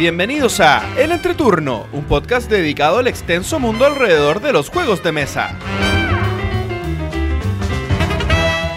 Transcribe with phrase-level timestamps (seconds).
[0.00, 5.12] Bienvenidos a El Entreturno, un podcast dedicado al extenso mundo alrededor de los juegos de
[5.12, 5.58] mesa.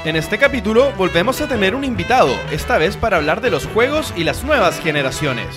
[0.04, 4.14] En este capítulo volvemos a tener un invitado, esta vez para hablar de los juegos
[4.18, 5.48] y las nuevas generaciones.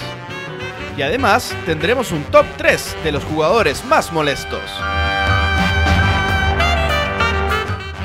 [0.96, 4.62] Y además tendremos un top 3 de los jugadores más molestos.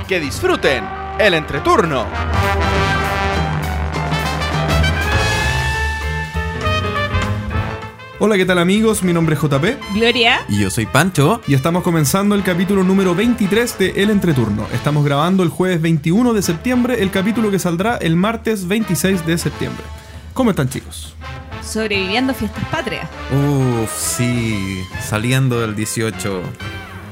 [0.07, 0.83] Que disfruten
[1.19, 2.07] el entreturno.
[8.23, 9.01] Hola, ¿qué tal amigos?
[9.01, 10.41] Mi nombre es JP Gloria.
[10.47, 11.41] Y yo soy Pancho.
[11.47, 14.67] y estamos comenzando el capítulo número 23 de El Entreturno.
[14.71, 19.37] Estamos grabando el jueves 21 de septiembre, el capítulo que saldrá el martes 26 de
[19.39, 19.83] septiembre.
[20.35, 21.15] ¿Cómo están chicos?
[21.63, 23.09] Sobreviviendo fiestas patrias.
[23.31, 26.43] Uf, sí, saliendo del 18.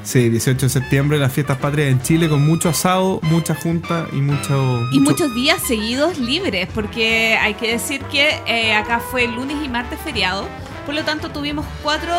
[0.04, 4.18] Sí, 18 de septiembre, las fiestas patrias en Chile con mucho asado, mucha junta y
[4.18, 4.88] mucho...
[4.92, 9.58] Y mucho- muchos días seguidos libres, porque hay que decir que eh, acá fue lunes
[9.64, 10.48] y martes feriado.
[10.90, 12.16] Por lo tanto, tuvimos cuatro,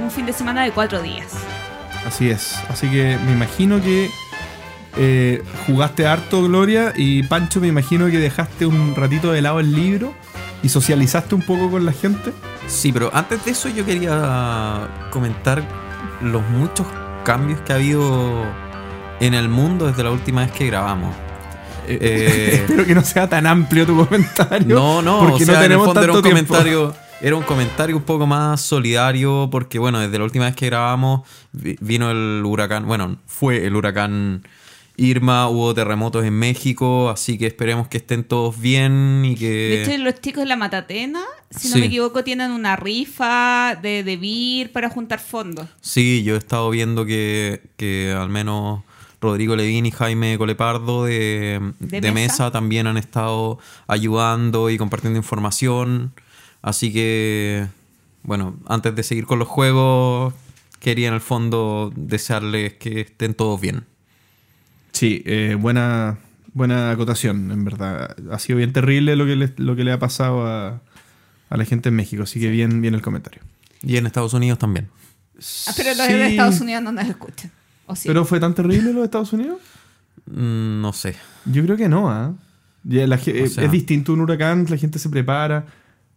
[0.00, 1.32] un fin de semana de cuatro días.
[2.06, 2.56] Así es.
[2.68, 4.10] Así que me imagino que
[4.96, 9.74] eh, jugaste harto, Gloria, y Pancho, me imagino que dejaste un ratito de lado el
[9.74, 10.14] libro
[10.62, 12.32] y socializaste un poco con la gente.
[12.68, 15.64] Sí, pero antes de eso yo quería comentar
[16.20, 16.86] los muchos
[17.24, 18.44] cambios que ha habido
[19.18, 21.12] en el mundo desde la última vez que grabamos.
[21.88, 24.76] Eh, Espero que no sea tan amplio tu comentario.
[24.76, 26.54] no, no, porque o sea, no tenemos en el fondo era tanto un tiempo.
[26.54, 30.66] comentario, era un comentario un poco más solidario porque bueno, desde la última vez que
[30.66, 34.42] grabamos vi- vino el huracán, bueno, fue el huracán
[34.96, 39.90] Irma, hubo terremotos en México, así que esperemos que estén todos bien y De hecho,
[39.92, 41.80] que los chicos de la Matatena, si no Sí.
[41.80, 45.66] me equivoco, tienen una rifa de, de beer para juntar fondos.
[45.80, 48.82] Sí, yo he estado viendo que, que al menos
[49.20, 52.32] Rodrigo Levín y Jaime Colepardo de, ¿De de Mesa?
[52.34, 52.50] mesa?
[52.50, 56.12] también han estado ayudando y compartiendo información.
[56.62, 57.66] Así que,
[58.22, 60.32] bueno, antes de seguir con los juegos,
[60.78, 63.84] quería en el fondo desearles que estén todos bien.
[64.92, 66.18] Sí, eh, buena,
[66.54, 68.14] buena acotación, en verdad.
[68.30, 70.80] Ha sido bien terrible lo que le, lo que le ha pasado a,
[71.50, 73.42] a la gente en México, así que bien, bien el comentario.
[73.82, 74.88] Y en Estados Unidos también.
[75.66, 77.50] Ah, pero los Sí, de Estados Unidos no nos escuchan.
[77.86, 78.06] ¿O sí?
[78.06, 79.58] ¿Pero fue tan terrible lo de Estados Unidos?
[80.26, 81.16] Mm, no sé.
[81.46, 82.34] Yo creo que no, ¿ah?
[82.84, 85.66] Ya la ge- O sea- es distinto un huracán, la gente se prepara.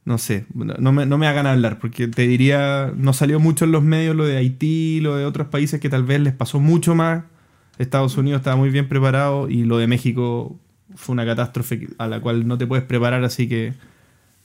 [0.05, 3.71] No sé, no me, no me hagan hablar, porque te diría, no salió mucho en
[3.71, 6.93] los medios lo de Haití, lo de otros países que tal vez les pasó mucho
[6.93, 7.23] más.
[7.79, 10.55] Estados Unidos estaba muy bien preparado y lo de México
[10.95, 13.73] fue una catástrofe a la cual no te puedes preparar, así que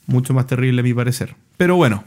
[0.06, 1.36] mucho más terrible a mi parecer.
[1.58, 2.04] Pero bueno,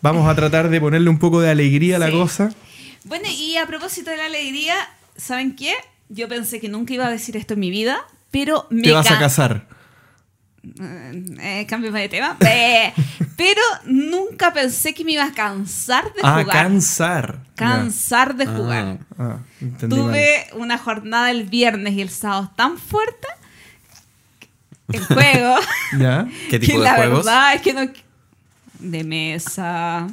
[0.00, 2.12] vamos a tratar de ponerle un poco de alegría a la Sí.
[2.12, 2.50] cosa.
[3.04, 4.74] Bueno, y a propósito de la alegría,
[5.16, 5.74] ¿saben qué?
[6.08, 7.98] Yo pensé que nunca iba a decir esto en mi vida,
[8.30, 9.68] pero me Te vas a ca- casar.
[10.62, 12.36] Eh, cambio de tema.
[12.46, 12.92] Eh,
[13.36, 16.56] pero nunca pensé que me iba a cansar de Ah, jugar.
[16.56, 17.38] cansar.
[17.54, 18.98] cansar de jugar.
[19.18, 19.88] Ah, mal.
[19.88, 23.28] Tuve una jornada el viernes y el sábado tan fuerte
[24.92, 25.54] el juego
[25.98, 26.26] ¿Ya?
[26.50, 27.24] ¿Qué que tipo de la juegos?
[27.24, 27.88] verdad es que no
[28.80, 30.08] de mesa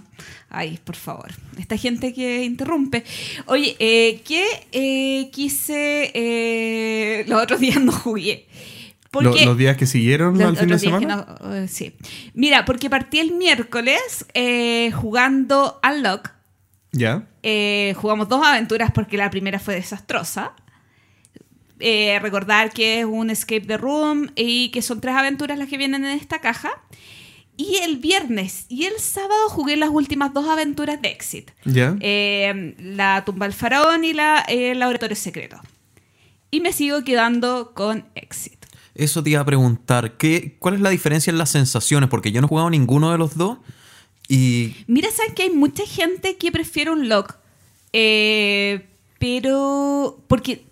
[0.50, 3.03] ay por favor esta gente que interrumpe
[3.47, 8.46] oye eh, que eh, quise eh, los otros días no jugué
[9.12, 11.25] porque los días que siguieron los al fin de semana.
[11.41, 11.95] no- eh, sí.
[12.34, 16.31] Mira, porque partí el miércoles eh, jugando Unlock.
[16.91, 17.28] Ya.
[17.44, 20.53] Eh, jugamos dos aventuras porque la primera fue desastrosa.
[21.79, 25.78] Eh, recordar que es un escape the room y que son tres aventuras las que
[25.78, 26.72] vienen en esta caja.
[27.56, 31.51] Y el viernes y el sábado jugué las últimas dos aventuras de Exit.
[31.66, 31.95] Ya.
[32.79, 35.59] La tumba del faraón y la eh, laboratorio secreto.
[36.51, 38.56] Y me sigo quedando con Exit.
[38.97, 42.09] Eso te iba a preguntar, ¿qué, ¿cuál es la diferencia en las sensaciones?
[42.09, 43.59] Porque yo no he jugado ninguno de los dos
[44.28, 47.36] y Mira, saben que hay mucha gente que prefiere un lock.
[47.94, 48.86] Eh,
[49.19, 50.22] pero.
[50.27, 50.66] Porque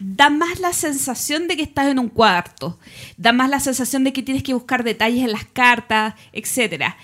[0.00, 2.78] da más la sensación de que estás en un cuarto.
[3.16, 6.94] Da más la sensación de que tienes que buscar detalles en las cartas, etc.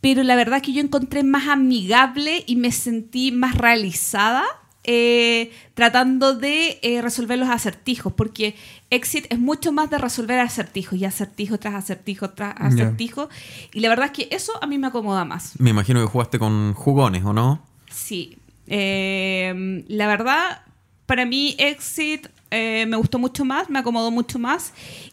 [0.00, 4.44] Pero la verdad que yo encontré más amigable y me sentí más realizada
[4.84, 8.12] eh, tratando de eh, resolver los acertijos.
[8.12, 8.54] Porque
[8.90, 13.28] Exit es mucho más de resolver acertijos y acertijo tras acertijo tras acertijo.
[13.72, 15.58] Y la verdad es que eso a mí me acomoda más.
[15.58, 17.62] me imagino que jugaste con jugones, ¿o no?
[17.90, 18.38] Sí.
[18.66, 20.62] Eh, la verdad,
[21.06, 24.72] para mí Exit eh, me gustó mucho más, me acomodó mucho más.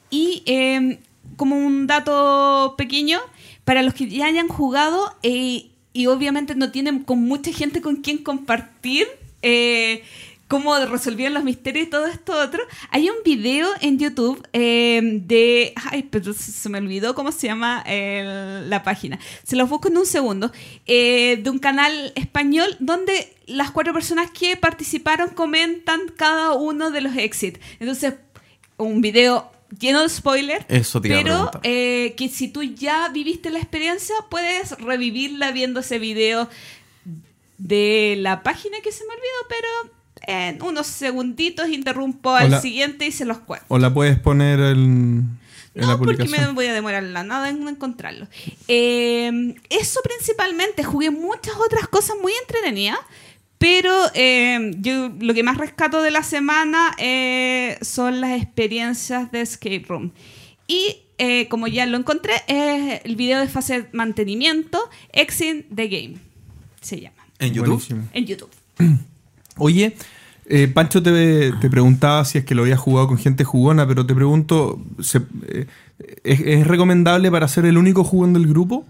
[0.09, 0.99] Y eh,
[1.35, 3.19] como un dato pequeño,
[3.63, 8.19] para los que ya hayan jugado y obviamente no tienen con mucha gente con quien
[8.19, 9.07] compartir,
[9.41, 10.03] eh,
[10.47, 12.61] cómo resolvían los misterios y todo esto otro.
[12.89, 15.71] Hay un video en YouTube eh, de...
[15.89, 19.17] Ay, pero se me olvidó cómo se llama el- la página.
[19.43, 20.51] Se los busco en un segundo.
[20.87, 26.99] eh, de un canal español donde las cuatro personas que participaron comentan cada uno de
[27.01, 27.59] los exits.
[27.79, 28.15] Entonces,
[28.77, 29.49] un video
[29.79, 30.65] lleno de spoilers.
[30.67, 35.97] Eso te Pero eh, que si tú ya viviste la experiencia, puedes revivirla viendo ese
[35.97, 36.49] video
[37.63, 39.93] de la página que se me olvidó, pero
[40.27, 42.61] en unos segunditos interrumpo al Hola.
[42.61, 43.65] siguiente y se los cuento.
[43.69, 45.39] O la puedes poner en,
[45.75, 46.49] en la No, porque publicación.
[46.49, 48.27] me voy a demorar la nada en encontrarlo.
[48.67, 52.99] Eh, eso principalmente, jugué muchas otras cosas muy entretenidas,
[53.57, 59.41] pero eh, yo lo que más rescato de la semana eh, son las experiencias de
[59.41, 60.11] Escape Room.
[60.67, 65.87] Y eh, como ya lo encontré, es el video de fase de mantenimiento, Exit the
[65.87, 66.15] Game,
[66.81, 67.67] se llama, ¿En YouTube?
[67.73, 68.07] Buenísimo.
[68.13, 68.49] en YouTube.
[69.57, 69.95] Oye,
[70.45, 74.05] eh, Pancho te, te preguntaba si es que lo habías jugado con gente jugona, pero
[74.05, 75.67] te pregunto, ¿se- eh,
[76.23, 78.85] ¿es, es recomendable para ser el único jugón del grupo?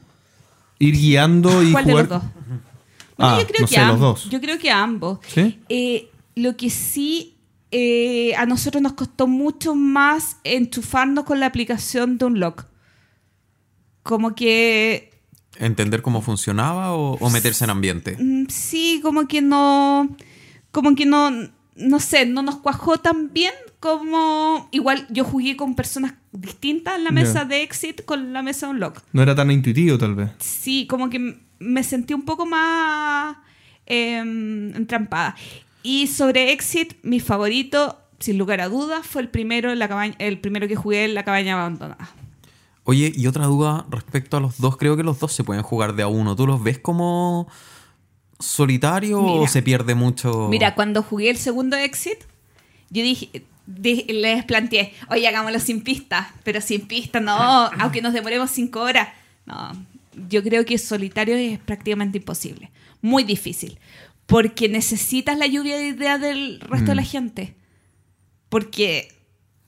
[0.79, 2.23] Ir guiando y ¿Cuál de los dos?
[2.23, 2.61] Bueno,
[3.17, 3.99] Ah, yo creo no que sé, los ambos.
[4.23, 4.29] dos.
[4.31, 5.19] Yo creo que ambos.
[5.27, 5.59] ¿Sí?
[5.69, 7.35] Eh, lo que sí
[7.71, 12.65] eh, a nosotros nos costó mucho más enchufarnos con la aplicación de un lock.
[14.03, 15.10] Como que
[15.57, 18.17] ¿Entender cómo funcionaba o, o meterse en ambiente?
[18.19, 20.15] mm, sí, como que no,
[20.71, 21.31] como que no,
[21.75, 27.03] no sé, no nos cuajó tan bien como igual yo jugué con personas distintas en
[27.03, 29.01] la mesa de exit con la mesa de un lock.
[29.11, 30.29] No era tan intuitivo tal vez.
[30.39, 33.37] Sí, como que me sentí un poco más
[33.85, 35.35] em, entrampada.
[35.83, 40.15] Y sobre Exit, mi favorito, sin lugar a dudas, fue el primero, en la cabaña,
[40.19, 42.09] el primero que jugué en la cabaña abandonada.
[42.83, 44.77] Oye, y otra duda respecto a los dos.
[44.77, 46.35] Creo que los dos se pueden jugar de a uno.
[46.35, 47.47] ¿Tú los ves como
[48.39, 49.47] solitario o Mira.
[49.51, 50.47] se pierde mucho?
[50.49, 52.17] Mira, cuando jugué el segundo Exit,
[52.89, 57.35] yo dije, di- les planteé, oye, hagámoslo sin pista, pero sin pista no,
[57.79, 59.09] aunque nos demoremos cinco horas.
[59.45, 59.71] No,
[60.29, 63.79] yo creo que solitario es prácticamente imposible, muy difícil,
[64.25, 67.55] porque necesitas la lluvia de ideas del resto de la gente.
[68.49, 69.07] Porque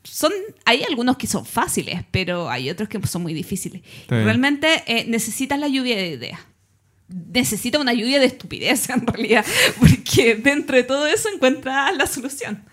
[0.04, 0.32] son,
[0.66, 3.82] hay algunos que son fáciles, pero hay otros que son muy difíciles.
[4.08, 6.40] Realmente eh, necesitas la lluvia de ideas
[7.10, 9.46] necesita una lluvia de estupidez en realidad,
[9.80, 12.64] porque dentro de todo eso encuentras la solución.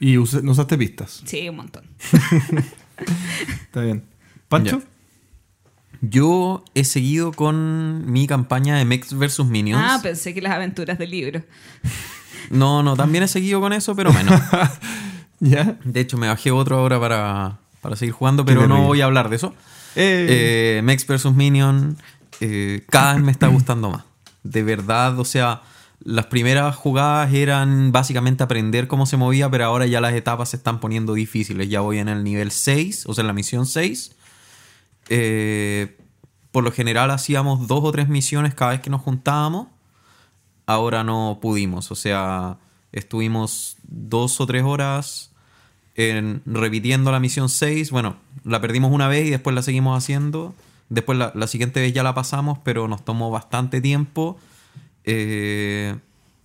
[0.00, 1.22] Y usa- no usaste pistas.
[1.24, 1.84] Sí, un montón.
[3.62, 4.04] Está bien.
[4.48, 4.80] ¿Pancho?
[4.80, 4.86] Ya.
[6.00, 9.82] Yo he seguido con mi campaña de Mex vs Minions.
[9.84, 11.42] Ah, pensé que las aventuras del libro.
[12.50, 14.40] No, no, también he seguido con eso, pero menos.
[15.40, 15.78] ¿Ya?
[15.84, 19.28] De hecho, me bajé otro ahora para, para seguir jugando, pero no voy a hablar
[19.28, 19.54] de eso.
[19.94, 20.26] Eh,
[20.78, 21.96] Eh, Mex vs Minion
[22.40, 24.04] eh, cada vez me está gustando más.
[24.42, 25.62] De verdad, o sea,
[26.00, 30.56] las primeras jugadas eran básicamente aprender cómo se movía, pero ahora ya las etapas se
[30.56, 31.68] están poniendo difíciles.
[31.68, 34.12] Ya voy en el nivel 6, o sea, en la misión 6.
[35.08, 35.96] Eh,
[36.52, 39.68] por lo general hacíamos dos o tres misiones cada vez que nos juntábamos.
[40.66, 42.58] Ahora no pudimos, o sea,
[42.92, 45.32] estuvimos dos o tres horas
[45.96, 47.90] en- repitiendo la misión 6.
[47.90, 50.54] Bueno, la perdimos una vez y después la seguimos haciendo.
[50.90, 54.38] Después la, la siguiente vez ya la pasamos, pero nos tomó bastante tiempo.
[55.04, 55.94] Eh,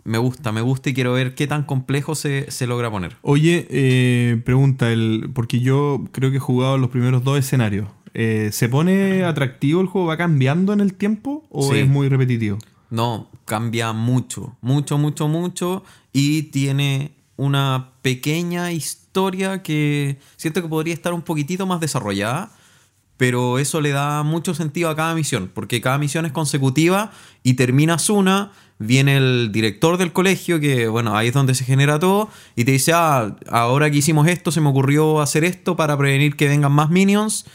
[0.04, 3.16] me gusta, me gusta y quiero ver qué tan complejo se, se logra poner.
[3.22, 7.88] Oye, eh, pregunta, el, porque yo creo que he jugado los primeros dos escenarios.
[8.14, 10.08] Eh, ¿Se pone atractivo el juego?
[10.08, 11.80] ¿Va cambiando en el tiempo o Sí.
[11.80, 12.58] es muy repetitivo?
[12.90, 15.84] No, cambia mucho, mucho, mucho, mucho.
[16.12, 22.52] Y tiene una pequeña historia que siento que podría estar un poquitito más desarrollada.
[23.18, 27.12] Pero eso le da mucho sentido a cada misión, porque cada misión es consecutiva
[27.44, 32.00] y terminas una, viene el director del colegio, que bueno, ahí es donde se genera
[32.00, 35.96] todo, y te dice, ah, ahora que hicimos esto, se me ocurrió hacer esto para
[35.96, 37.46] prevenir que vengan más minions,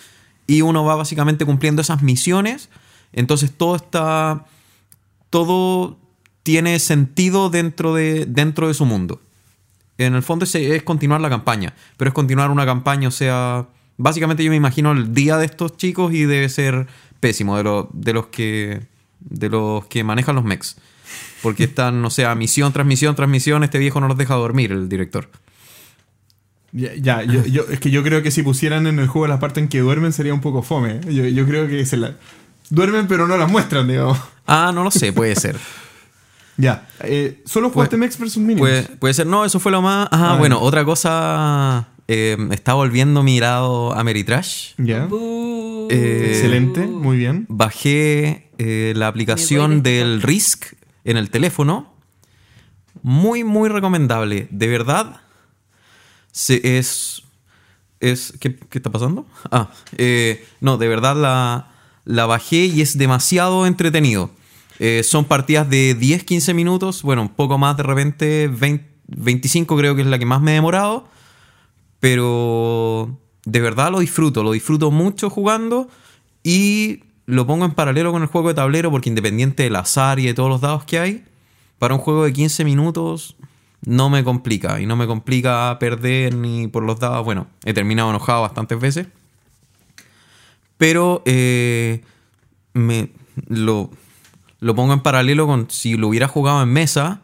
[0.46, 2.70] y uno va básicamente cumpliendo esas misiones,
[3.12, 4.46] entonces todo está
[5.30, 5.98] todo
[6.42, 9.20] tiene sentido dentro de, dentro de su mundo.
[9.98, 13.66] En el fondo es, es continuar la campaña, pero es continuar una campaña, o sea,
[13.96, 16.86] básicamente yo me imagino el día de estos chicos y debe ser
[17.20, 18.80] pésimo de, lo- de los que
[19.20, 20.76] de los que manejan los mechs.
[21.42, 24.70] Porque están, o sea, misión tras misión tras misión, este viejo no los deja dormir,
[24.72, 25.28] el director.
[26.70, 29.40] Ya, ya, yo, yo- es que yo creo que si pusieran en el juego la
[29.40, 31.00] parte en que duermen sería un poco fome.
[31.08, 32.14] Yo, yo creo que se la...
[32.70, 34.18] Duermen pero no las muestran, digamos.
[34.46, 35.56] Ah, no lo sé, puede ser.
[36.58, 36.86] Ya.
[37.04, 38.36] Eh, ¿Solo jugaste Mex vs.
[38.38, 38.58] Minions?
[38.60, 40.08] Puede, puede ser, no, eso fue lo más.
[40.10, 41.88] Ah, Ah, bueno, otra cosa.
[42.08, 44.72] eh, está volviendo mi lado Ameritrash.
[44.76, 45.08] Ya.
[45.90, 47.46] Eh, Excelente, muy bien.
[47.48, 50.74] Bajé eh, la aplicación del Risk
[51.04, 51.94] en el teléfono.
[53.02, 54.48] Muy, muy recomendable.
[54.50, 55.20] De verdad,
[56.32, 57.22] se, es...
[58.00, 59.26] es ¿qué, qué está pasando?
[59.52, 61.68] Ah, eh, no, de verdad la,
[62.04, 64.30] la bajé y es demasiado entretenido.
[64.78, 69.96] Eh, son partidas de 10-15 minutos, bueno, un poco más de repente, 20, 25 creo
[69.96, 71.08] que es la que más me he demorado,
[72.00, 75.88] pero de verdad lo disfruto, lo disfruto mucho jugando
[76.44, 80.26] y lo pongo en paralelo con el juego de tablero porque independiente del azar y
[80.26, 81.24] de todos los dados que hay,
[81.78, 83.36] para un juego de 15 minutos
[83.84, 87.24] no me complica y no me complica perder ni por los dados.
[87.24, 89.06] Bueno, he terminado enojado bastantes veces,
[90.76, 92.02] pero eh,
[92.72, 93.10] me
[93.46, 93.90] lo,
[94.60, 97.20] lo pongo en paralelo con si lo hubiera jugado en mesa.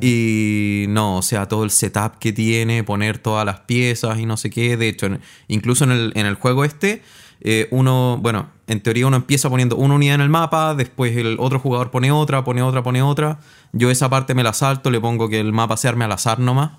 [0.00, 4.36] Y no, o sea, todo el setup que tiene, poner todas las piezas y no
[4.36, 4.76] sé qué.
[4.76, 7.02] De hecho, en- incluso en el, en el juego este,
[7.40, 11.36] eh, uno, bueno, en teoría uno empieza poniendo una unidad en el mapa, después el
[11.40, 13.40] otro jugador pone otra, pone otra, pone otra.
[13.72, 16.38] Yo esa parte me la salto, le pongo que el mapa se arme al azar
[16.38, 16.70] nomás.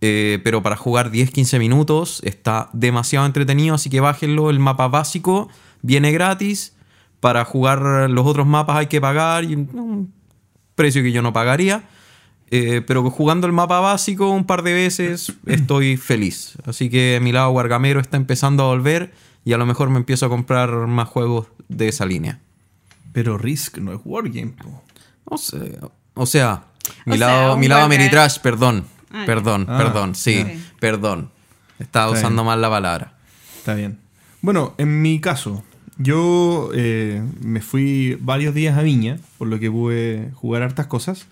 [0.00, 4.48] Eh, pero para jugar 10-15 minutos está demasiado entretenido, así que bájenlo.
[4.48, 5.48] El mapa básico
[5.82, 6.74] viene gratis.
[7.20, 10.12] Para jugar los otros mapas hay que pagar y un
[10.74, 11.84] precio que yo no pagaría.
[12.52, 16.56] Eh, pero jugando el mapa básico un par de veces estoy feliz.
[16.66, 19.12] Así que mi lado guargamero está empezando a volver
[19.44, 22.40] y a lo mejor me empiezo a comprar más juegos de esa línea.
[23.12, 24.52] Pero Risk no es Wargame.
[24.60, 24.82] po.
[25.26, 25.58] O sea,
[26.14, 26.64] o sea
[27.06, 28.84] mi O sea, lado, un mi lado Ameritrash, perdón.
[29.12, 30.44] Ah, perdón, Ah, perdón, sí,
[30.80, 31.30] perdón.
[31.78, 32.46] Estaba Está usando bien.
[32.46, 33.14] mal la palabra.
[33.58, 33.98] Está bien.
[34.42, 35.62] Bueno, en mi caso,
[36.02, 41.26] yo eh, me fui varios días a Viña, por lo que pude jugar hartas cosas.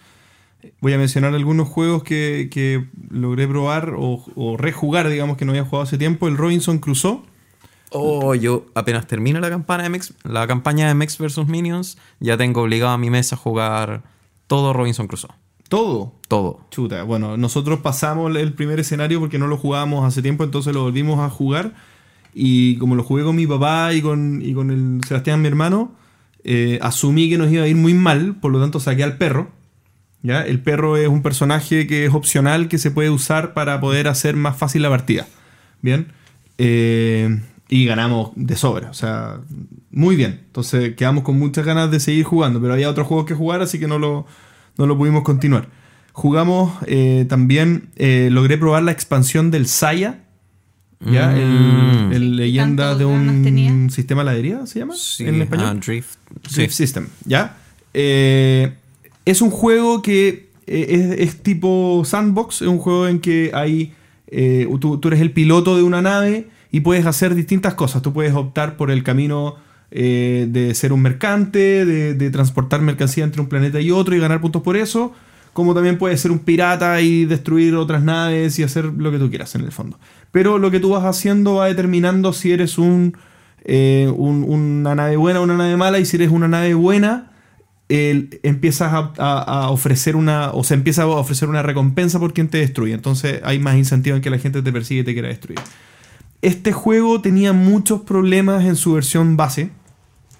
[0.80, 5.52] Voy a mencionar algunos juegos que, que logré probar o, o rejugar, digamos, que no
[5.52, 6.28] había jugado hace tiempo.
[6.28, 7.22] El Robinson Crusoe.
[7.90, 12.36] Oh, yo apenas termino la campaña de Mex, la campaña de Mex vs Minions, ya
[12.36, 14.02] tengo obligado a mi mesa a jugar
[14.46, 15.30] todo Robinson Crusoe.
[15.68, 16.12] Todo.
[16.28, 16.60] Todo.
[16.70, 20.82] Chuta, bueno, nosotros pasamos el primer escenario porque no lo jugábamos hace tiempo, entonces lo
[20.82, 21.74] volvimos a jugar.
[22.40, 25.96] Y como lo jugué con mi papá y con, y con el Sebastián, mi hermano,
[26.44, 29.50] eh, asumí que nos iba a ir muy mal, por lo tanto saqué al perro.
[30.22, 30.46] ¿ya?
[30.46, 34.36] El perro es un personaje que es opcional, que se puede usar para poder hacer
[34.36, 35.26] más fácil la partida.
[35.82, 36.12] Bien.
[36.58, 39.40] Eh, y ganamos de sobra, o sea,
[39.90, 40.42] muy bien.
[40.46, 43.80] Entonces quedamos con muchas ganas de seguir jugando, pero había otros juegos que jugar, así
[43.80, 44.26] que no lo,
[44.76, 45.70] no lo pudimos continuar.
[46.12, 47.90] Jugamos eh, también,
[48.30, 50.20] logré probar la expansión del Saya,
[51.00, 51.36] ¿ya?
[51.36, 52.12] El, Mm.
[52.12, 53.90] el leyenda ¿Tantos de un tenía?
[53.90, 54.94] sistema laddería, ¿se llama?
[54.96, 55.66] Sí, en español.
[55.68, 56.16] ah, Drift.
[56.48, 56.54] Sí.
[56.56, 57.56] Drift System, ¿ya?
[57.94, 58.72] Eh,
[59.24, 63.92] es un juego que eh, es, es tipo sandbox, es un juego en que hay.
[64.26, 68.02] eh, tú, tú eres el piloto de una nave y puedes hacer distintas cosas.
[68.02, 69.56] Tú puedes optar por el camino
[69.90, 74.18] eh, de ser un mercante, de, de transportar mercancía entre un planeta y otro y
[74.18, 75.14] ganar puntos por eso.
[75.58, 79.28] Como también puedes ser un pirata y destruir otras naves y hacer lo que tú
[79.28, 79.98] quieras en el fondo.
[80.30, 83.16] Pero lo que tú vas haciendo va determinando si eres un,
[83.64, 85.98] eh, un- una nave buena o una nave mala.
[85.98, 87.32] Y si eres una nave buena,
[87.88, 90.52] empiezas a ofrecer una.
[90.52, 92.94] O se empieza a ofrecer una recompensa por quien te destruye.
[92.94, 95.58] Entonces hay más incentivo en que la gente te persigue y te quiera destruir.
[96.40, 99.70] Este juego tenía muchos problemas en su versión base.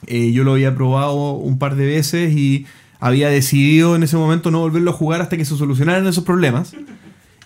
[0.06, 2.66] Eh, yo lo había probado un par de veces y
[3.00, 6.72] había decidido en ese momento no volverlo a jugar hasta que se solucionaran esos problemas.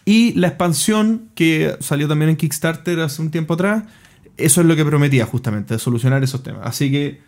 [0.04, 3.84] Y la expansión que salió también en Kickstarter hace un tiempo atrás,
[4.36, 6.62] eso es lo que prometía justamente, solucionar esos temas.
[6.64, 7.20] Así que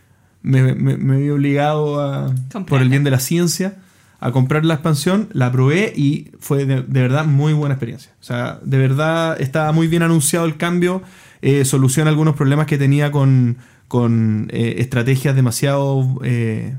[0.42, 2.34] me, me- me vi obligado a,
[2.66, 3.76] por el bien de la ciencia
[4.20, 8.12] a comprar la expansión, la probé y fue de, de verdad muy buena experiencia.
[8.20, 11.02] O sea, de verdad estaba muy bien anunciado el cambio,
[11.42, 16.18] eh, soluciona algunos problemas que tenía con, con eh, estrategias demasiado...
[16.24, 16.76] eh,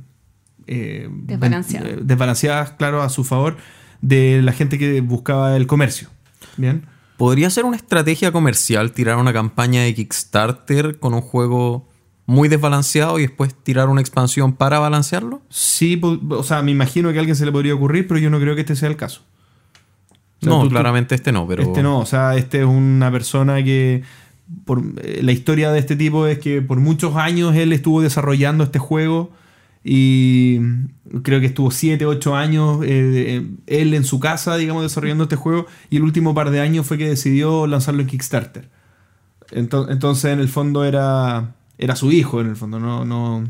[0.67, 1.89] eh, Desbalanceadas.
[1.89, 3.57] eh, desbalanceadas, claro, a su favor
[4.01, 6.09] de la gente que buscaba el comercio.
[6.57, 6.83] Bien.
[7.17, 11.87] ¿Podría ser una estrategia comercial tirar una campaña de Kickstarter con un juego
[12.25, 15.41] muy desbalanceado y después tirar una expansión para balancearlo?
[15.49, 18.39] Sí, o sea, me imagino que a alguien se le podría ocurrir, pero yo no
[18.39, 19.21] creo que este sea el caso.
[20.11, 21.63] O sea, no, tú- tú- claramente este no, pero...
[21.63, 24.03] Este no, o sea, este es una persona que.
[24.65, 28.63] Por, eh, la historia de este tipo es que por muchos años él estuvo desarrollando
[28.65, 29.31] este juego
[29.87, 30.59] y
[31.21, 32.87] creo que estuvo 7, 8 años eh,
[33.37, 36.87] eh, él en su casa, digamos, desarrollando este juego y el último par de años
[36.87, 38.67] fue que decidió lanzarlo en Kickstarter.
[39.51, 43.43] Ento- Entonces, en el fondo era, era su hijo, en el fondo, no, no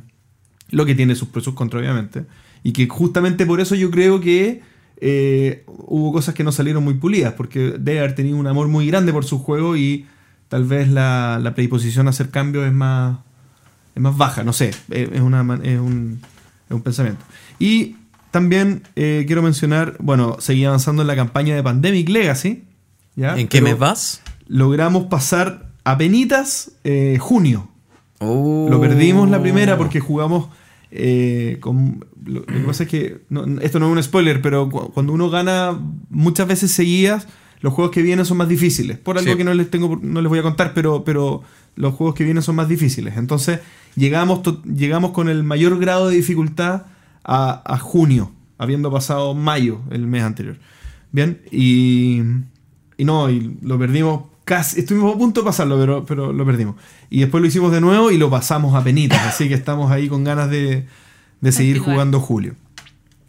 [0.71, 2.25] lo que tiene sus pros contras, obviamente.
[2.63, 4.61] Y que justamente por eso yo creo que
[4.97, 8.87] eh, hubo cosas que no salieron muy pulidas, porque debe haber tenido un amor muy
[8.87, 10.05] grande por su juego y
[10.49, 13.19] tal vez la, la predisposición a hacer cambios es más,
[13.95, 16.19] es más baja, no sé, es, es una, es un,
[16.69, 17.23] es un pensamiento.
[17.59, 17.95] Y
[18.31, 22.63] también eh, quiero mencionar, bueno, seguí avanzando en la campaña de Pandemic Legacy.
[23.15, 23.37] ¿ya?
[23.39, 24.21] ¿En qué Pero mes vas?
[24.47, 27.69] Logramos pasar a penitas eh, junio.
[28.19, 28.67] Oh.
[28.69, 30.49] Lo perdimos la primera porque jugamos
[30.91, 32.05] eh, con...
[32.25, 35.13] Lo, lo que pasa es que, no- esto no es un spoiler, pero cu- cuando
[35.13, 37.27] uno gana muchas veces seguidas,
[37.61, 38.97] los juegos que vienen son más difíciles.
[38.97, 39.37] Por algo Sí.
[39.37, 41.41] que no les, tengo, no les voy a contar, pero, pero
[41.75, 43.17] los juegos que vienen son más difíciles.
[43.17, 43.59] Entonces
[43.95, 46.83] llegamos, llegamos con el mayor grado de dificultad
[47.23, 50.57] a, a junio, habiendo pasado mayo el mes anterior.
[51.11, 52.21] Bien, y,
[52.97, 56.75] y no, y lo perdimos casi, estuvimos a punto de pasarlo, pero, pero lo perdimos.
[57.09, 60.07] Y después lo hicimos de nuevo y lo pasamos a penitas, así que estamos ahí
[60.07, 60.85] con ganas de,
[61.41, 62.55] de seguir jugando julio.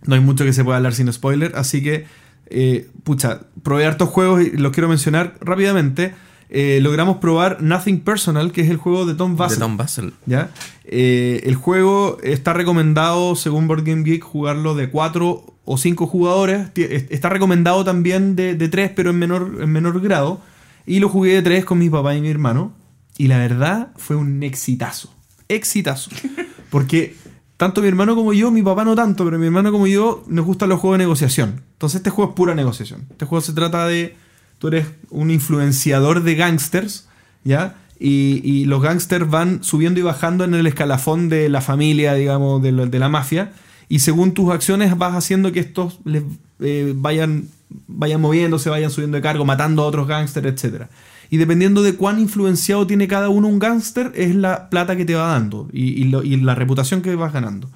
[0.04, 2.06] No hay mucho que se pueda hablar sin spoiler, así que,
[2.46, 6.14] eh, pucha, probé hartos juegos y los quiero mencionar rápidamente.
[6.48, 9.58] Eh, logramos probar Nothing Personal, que es el juego de Tom De Vassell.
[9.58, 10.12] Tom Basel.
[10.26, 10.50] ¿ya?
[10.84, 16.68] Eh, el juego está recomendado, según Board Game Geek, jugarlo de 4 o 5 jugadores.
[16.76, 20.40] Está recomendado también de, de 3, pero en menor, en menor grado.
[20.86, 22.72] Y lo jugué de 3 con mi papá y mi hermano.
[23.18, 25.12] Y la verdad fue un exitazo.
[25.48, 26.10] Exitazo.
[26.70, 27.16] Porque
[27.56, 30.44] tanto mi hermano como yo, mi papá no tanto, pero mi hermano como yo nos
[30.44, 31.62] gustan los juegos de negociación.
[31.72, 33.06] Entonces este juego es pura negociación.
[33.10, 34.16] Este juego se trata de...
[34.58, 37.08] Tú eres un influenciador de gangsters,
[37.44, 37.76] ¿ya?
[37.98, 42.72] Y, los gangsters van subiendo y bajando en el escalafón de la familia, digamos, de,
[42.72, 43.52] de la mafia.
[43.88, 46.24] Y según tus acciones vas haciendo que estos les,
[46.60, 47.48] eh, vayan,
[47.86, 50.86] vayan moviéndose, vayan subiendo de cargo, matando a otros gángsters, etc.
[51.30, 55.14] Y dependiendo de cuán influenciado tiene cada uno un gángster, es la plata que te
[55.14, 57.70] va dando y, y lo- y la reputación que vas ganando.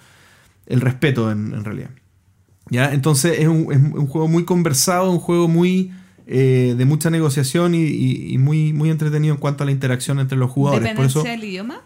[0.67, 1.91] El respeto, en, en realidad.
[2.71, 2.93] ¿Ya?
[2.93, 5.93] Entonces es un, es un juego muy conversado, un juego muy
[6.29, 10.21] eh, de mucha negociación y, y- y muy, muy entretenido en cuanto a la interacción
[10.21, 10.89] entre los jugadores.
[10.95, 11.81] Por ¿Dependencia eso, del idioma?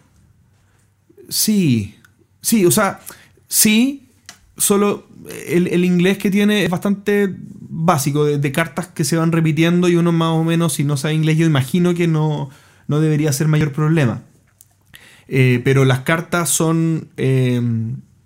[1.29, 1.95] sí,
[2.41, 2.99] sí, o sea,
[3.47, 4.07] sí,
[4.57, 5.07] solo
[5.47, 7.35] el, el inglés que tiene es bastante
[7.77, 10.95] básico, de, de cartas que se van repitiendo y uno más o menos, si no
[10.97, 12.49] sabe inglés, yo imagino que no,
[12.87, 14.21] no debería ser mayor problema.
[15.27, 17.61] Eh, pero las cartas son, eh,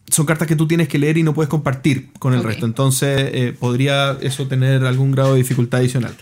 [0.07, 2.65] son cartas que tú tienes que leer y no puedes compartir con el resto.
[2.65, 6.15] Entonces eh, podría eso tener algún grado de dificultad adicional.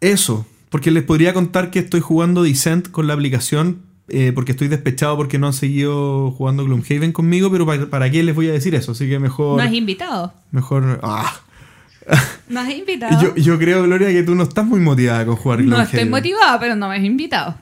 [0.00, 4.68] Eso, porque les podría contar que estoy jugando Descent con la aplicación, eh, porque estoy
[4.68, 8.52] despechado porque no han seguido jugando Gloomhaven conmigo, pero para, ¿para qué les voy a
[8.52, 8.92] decir eso?
[8.92, 9.56] Así que mejor...
[9.58, 10.32] No has invitado.
[10.52, 11.40] mejor ah.
[12.48, 13.20] No has invitado.
[13.20, 15.94] yo, yo creo, Gloria, que tú no estás muy motivada con jugar no Gloomhaven.
[15.98, 17.56] estoy motivada, pero no me has invitado.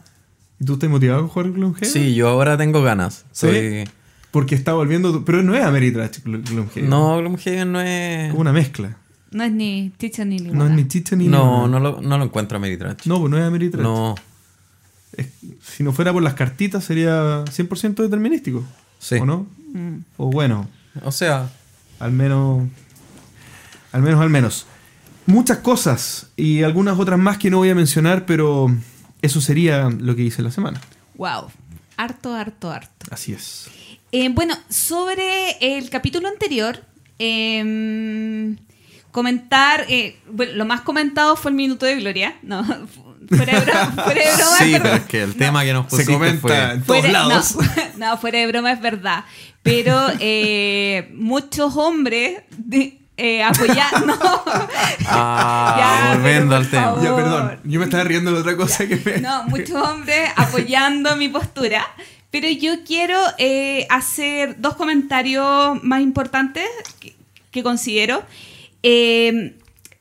[0.60, 1.88] ¿Y ¿Tú estás motivado con jugar Gloomhaven?
[1.88, 3.24] Sí, yo ahora tengo ganas.
[3.32, 3.46] ¿Sí?
[3.46, 3.84] Soy-
[4.30, 5.24] Porque está volviendo.
[5.24, 6.88] Pero no es Ameritrash Glo- Gloomhaven.
[6.90, 7.88] No, Gloomhaven no Es
[8.26, 8.28] es...
[8.30, 8.96] como una mezcla.
[9.30, 10.70] No es ni Ticha ni No Limona.
[10.70, 13.06] es ni chicha ni No, no lo, no lo encuentro Ameritrash.
[13.06, 13.82] No, pues no es Ameritrash.
[13.82, 14.14] No,
[15.62, 18.64] si no fuera por las cartitas, sería 100% determinístico.
[18.98, 19.16] sí.
[19.16, 19.46] ¿O no?
[19.72, 19.98] Mm.
[20.16, 20.68] O bueno,
[21.04, 21.50] O sea,
[21.98, 22.68] al menos.
[23.92, 24.66] Al menos, al menos.
[25.26, 28.68] Muchas cosas y algunas otras más que no voy a mencionar, pero
[29.22, 30.80] eso sería lo que hice la semana.
[31.16, 31.50] Wow.
[31.96, 33.06] Harto, harto, harto.
[33.10, 33.68] Así es.
[34.12, 36.84] Eh, bueno, sobre el capítulo anterior,
[37.18, 38.56] em,
[39.10, 42.64] comentar, eh, bueno, lo más comentado fue el minuto de Gloria, no,
[43.28, 45.84] fuera de broma, fuera de broma, sí, pero- pero es que el tema que nos
[45.84, 46.56] Se pusiste comenta fue...
[46.72, 47.56] en todos fuera- lados.
[47.56, 47.62] No,
[48.10, 49.24] no, fuera de broma es verdad,
[49.62, 54.18] pero eh, muchos hombres de- eh, apoyando,
[55.06, 56.96] Ah, Ya, volviendo al tema.
[57.02, 57.60] Ya, perdón.
[57.64, 59.18] Yo me estaba riendo de otra cosa que me.
[59.20, 61.86] No, muchos hombres apoyando mi postura.
[62.30, 66.66] Pero yo quiero eh, hacer dos comentarios más importantes
[66.98, 67.14] que,
[67.52, 68.24] que considero.
[68.82, 69.54] Eh,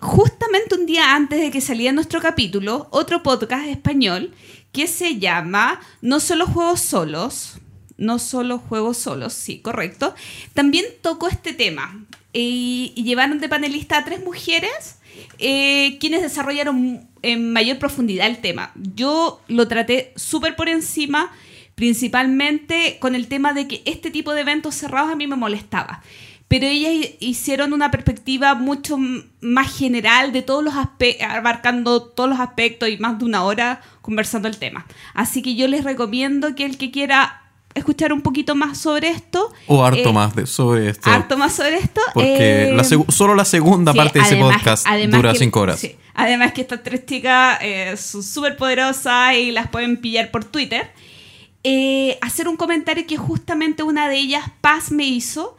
[0.04, 4.34] justamente un día antes de que saliera nuestro capítulo, otro podcast español
[4.74, 7.56] que se llama No solo juegos solos,
[7.98, 10.14] no solo juegos solos, sí, correcto,
[10.54, 14.98] también tocó este tema y, llevaron de panelista a tres mujeres
[15.40, 18.72] eh, quienes desarrollaron en mayor profundidad el tema.
[18.76, 21.32] Yo lo traté súper por encima,
[21.76, 26.04] principalmente con el tema de que este tipo de eventos cerrados a mí me molestaba.
[26.54, 28.96] Pero ellas hi- hicieron una perspectiva mucho
[29.42, 33.82] más general de todos los aspectos, abarcando todos los aspectos y más de una hora
[34.04, 34.86] conversando el tema.
[35.16, 37.42] Así que yo les recomiendo que el que quiera
[37.74, 39.52] escuchar un poquito más sobre esto.
[39.66, 41.10] O harto eh, más de, sobre esto.
[41.10, 42.02] Harto más sobre esto.
[42.14, 45.80] Porque eh, la solo la segunda Sí, parte de ese podcast dura que- cinco horas.
[45.80, 45.96] sí.
[46.14, 50.92] Además que estas tres chicas eh, son súper poderosas y las pueden pillar por Twitter.
[52.22, 55.58] Hacer un comentario que justamente una de ellas, Paz, me hizo.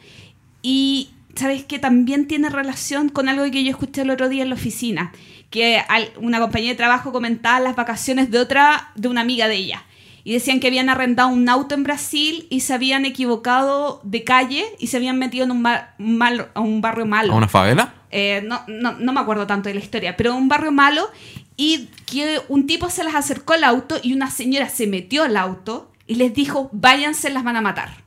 [0.67, 4.49] Y sabes que también tiene relación con algo que yo escuché el otro día en
[4.49, 5.13] la oficina.
[5.51, 5.83] Que
[6.21, 9.85] una compañía de trabajo comentaba las vacaciones de otra, de una amiga de ella.
[10.27, 14.65] y decían que habían arrendado un auto en Brasil y se habían equivocado de calle
[14.79, 17.35] y se habían metido en un, bar- mal- a un barrio malo.
[17.35, 17.93] ¿A una favela?
[18.11, 21.11] Eh, no, no, no me acuerdo tanto de la historia, pero un barrio malo
[21.59, 25.37] y que un tipo se les acercó al auto y una señora se metió al
[25.37, 28.04] auto y les dijo, váyanse, las van a matar.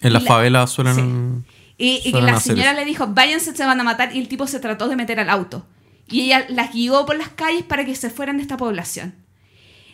[0.00, 1.44] En las la- favelas suelen...
[1.78, 4.46] Y, y Suelen la señora le dijo, váyanse, se van a matar, y el tipo
[4.46, 5.66] se trató de meter al auto.
[6.08, 9.14] Y ella las guió por las calles para que se fueran de esta población.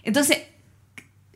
[0.03, 0.39] Entonces,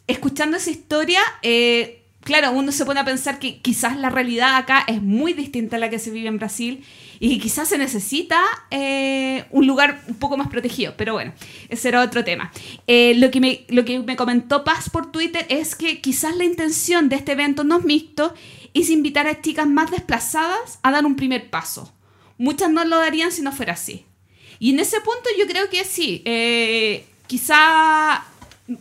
[0.08, 4.82] escuchando esa historia, eh, claro, uno se pone a pensar que quizás la realidad acá
[4.88, 6.84] es muy distinta a la que se vive en Brasil
[7.20, 10.94] y que quizás se necesita eh, un lugar un poco más protegido.
[10.96, 11.32] Pero bueno,
[11.68, 12.50] ese era otro tema.
[12.88, 16.44] Eh, lo, que me, lo que me comentó Paz por Twitter es que quizás la
[16.44, 18.34] intención de este evento no es mixto
[18.74, 21.92] es invitar a chicas más desplazadas a dar un primer paso.
[22.38, 24.06] Muchas no lo darían si no fuera así.
[24.58, 28.24] Y en ese punto yo creo que sí, eh, quizá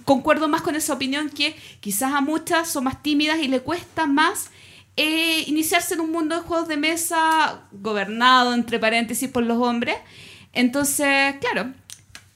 [0.05, 4.05] concuerdo más con esa opinión que quizás a muchas son más tímidas y le cuesta
[4.05, 4.51] más
[4.97, 9.95] eh, iniciarse en un mundo de juegos de mesa gobernado, entre paréntesis, por los hombres.
[10.51, 11.71] Entonces, claro,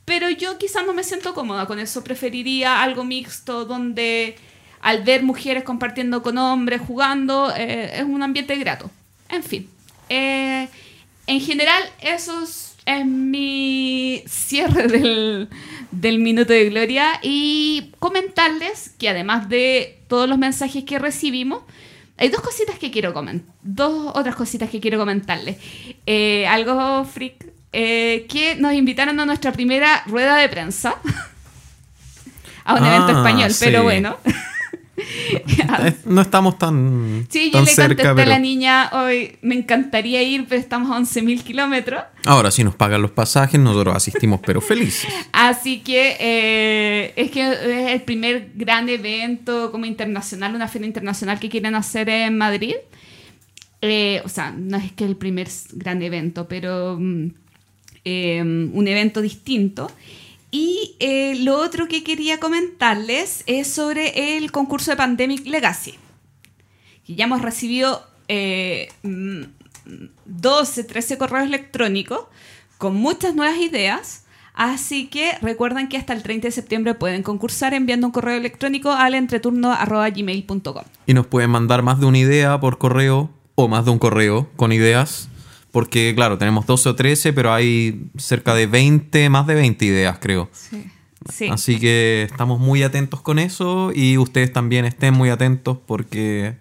[0.05, 2.03] pero yo quizás no me siento cómoda con eso.
[2.03, 4.35] Preferiría algo mixto donde
[4.83, 8.91] al ver mujeres compartiendo con hombres, jugando, eh, es un ambiente grato.
[9.29, 9.67] En fin.
[10.09, 10.67] eh,
[11.25, 15.47] en general, eso es, es mi cierre del,
[15.91, 17.19] del minuto de gloria.
[17.23, 21.63] Y comentarles que además de todos los mensajes que recibimos,
[22.17, 23.49] hay dos cositas que quiero comentar.
[23.63, 25.57] Dos otras cositas que quiero comentarles.
[26.05, 27.35] Eh, algo freak.
[27.71, 30.95] eh, que nos invitaron a nuestra primera rueda de prensa.
[32.65, 33.65] a un Ah, evento español, sí.
[33.65, 34.17] pero bueno.
[35.83, 38.29] Eh, No estamos tan, Sí, yo tan le cerca, contesté a pero...
[38.29, 42.03] la niña hoy, me encantaría ir, pero estamos a 11.000 kilómetros.
[42.25, 45.09] Ahora, si nos pagan los pasajes, nosotros asistimos, pero felices.
[45.31, 51.39] Así que eh, es que es el primer gran evento como internacional, una feria internacional
[51.39, 52.75] que quieren hacer en Madrid.
[53.81, 57.27] Eh, o sea, no es que el primer gran evento, pero mm,
[58.05, 59.91] eh, un evento distinto.
[60.53, 65.95] Y eh, lo otro que quería comentarles es sobre el concurso de Pandemic Legacy.
[67.07, 69.45] Ya hemos recibido eh, mm,
[70.25, 72.27] 12, 13 correos electrónicos
[72.77, 74.25] con muchas nuevas ideas.
[74.53, 78.91] Así que recuerden que hasta el 30 de septiembre pueden concursar enviando un correo electrónico
[78.91, 80.83] al entreturno.gmail.com.
[81.07, 84.51] Y nos pueden mandar más de una idea por correo o más de un correo
[84.55, 85.29] con ideas.
[85.73, 90.19] Porque, claro, tenemos 12 o 13, pero hay cerca de 20, más de 20 ideas,
[90.21, 90.47] creo.
[90.53, 90.85] Sí.
[91.31, 91.49] Sí.
[91.49, 96.57] Así que estamos muy atentos con eso y ustedes también estén muy atentos porque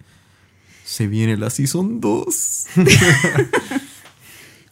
[0.85, 2.67] se viene la Season 2.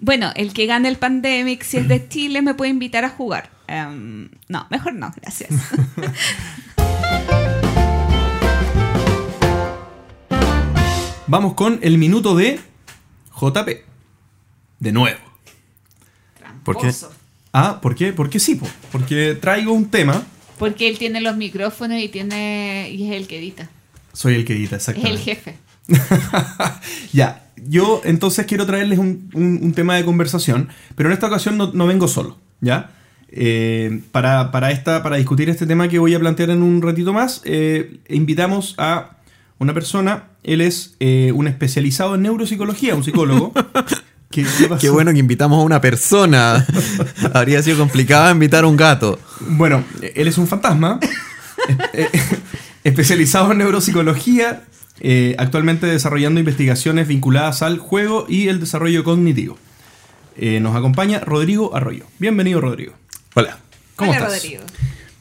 [0.03, 3.51] Bueno, el que gane el Pandemic, si es de Chile, me puede invitar a jugar.
[3.69, 5.51] Em, no, mejor no, gracias.
[11.27, 12.59] Vamos con el minuto de
[13.39, 13.90] JP.
[14.81, 15.19] De nuevo.
[16.65, 16.89] ¿Por qué?
[16.89, 17.13] Tramposo.
[17.53, 18.13] Ah, ¿por qué?
[18.13, 18.67] Porque sí, po.
[18.93, 20.23] porque traigo un tema.
[20.59, 23.69] Porque él tiene los micrófonos y tiene y es el que edita.
[24.13, 25.23] Soy el que edita, Es el exactamente.
[25.25, 25.57] jefe.
[27.13, 31.57] ya, yo entonces quiero traerles un, un- un tema de conversación, pero en esta ocasión
[31.57, 32.91] no, no vengo solo, ¿ya?
[33.33, 37.13] Eh, para, para, esta, para discutir este tema que voy a plantear en un ratito
[37.13, 39.17] más, eh, invitamos a
[39.59, 43.53] una persona, él es eh, un especializado en neuropsicología, un psicólogo.
[44.31, 44.81] ¿Qué, qué pasó?
[44.81, 46.65] Qué bueno que invitamos a una persona.
[47.35, 49.19] Habría sido complicado invitar a un gato.
[49.41, 51.01] Bueno, él es un fantasma,
[51.93, 52.09] eh,
[52.85, 54.63] especializado en neuropsicología,
[55.01, 59.59] eh, actualmente desarrollando investigaciones vinculadas al juego y el desarrollo cognitivo.
[60.37, 62.07] Eh, nos acompaña Rodrigo Arroyo.
[62.19, 62.95] Bienvenido, Rodrigo.
[63.35, 63.59] Hola.
[63.97, 64.43] ¿Cómo Hola, estás?
[64.43, 64.63] Rodrigo.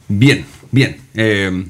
[0.08, 1.00] Bien, bien.
[1.14, 1.66] Eh,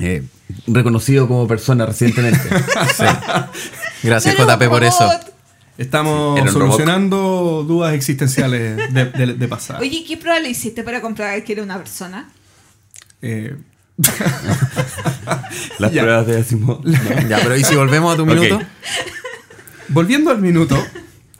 [0.00, 0.22] eh,
[0.66, 2.42] reconocido como persona recientemente.
[4.02, 5.10] Gracias, Pero un JP, por eso.
[5.76, 9.80] Estamos solucionando dudas existenciales de, de- de pasada.
[9.80, 12.30] Oye, ¿qué prueba le hiciste para comprobar que era una persona?
[13.22, 13.56] Eh,
[15.78, 16.02] Las Ya.
[16.02, 16.84] pruebas de Asimov.
[16.84, 16.92] ¿no?
[17.28, 18.60] Ya, pero ¿y si volvemos a tu minuto?
[19.88, 20.82] volviendo al minuto,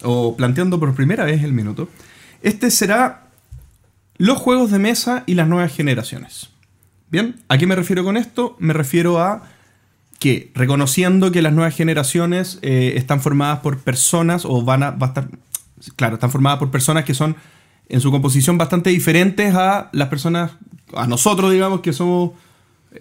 [0.02, 1.88] o planteando por primera vez el minuto,
[2.42, 3.28] este será
[4.16, 6.50] los juegos de mesa y las nuevas generaciones.
[7.10, 8.56] Bien, ¿a qué me refiero con esto?
[8.58, 9.42] Me refiero a
[10.24, 15.08] que reconociendo que las nuevas generaciones eh, están formadas por personas o van a, va
[15.08, 15.28] a estar,
[15.96, 17.36] claro, están formadas por personas que son
[17.90, 20.52] en su composición bastante diferentes a las personas,
[20.94, 22.30] a nosotros digamos que somos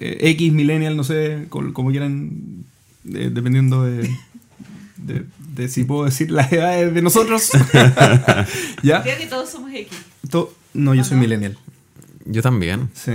[0.01, 2.65] eh, X, millennial, no sé, como quieran,
[3.13, 4.09] eh, dependiendo de,
[4.97, 7.51] de, de si puedo decir las edades de nosotros.
[8.83, 9.01] ¿Ya?
[9.01, 9.87] Creo que todos somos X.
[10.29, 11.57] To- no, yo soy millennial.
[12.25, 12.89] Yo también.
[12.93, 13.13] Sí.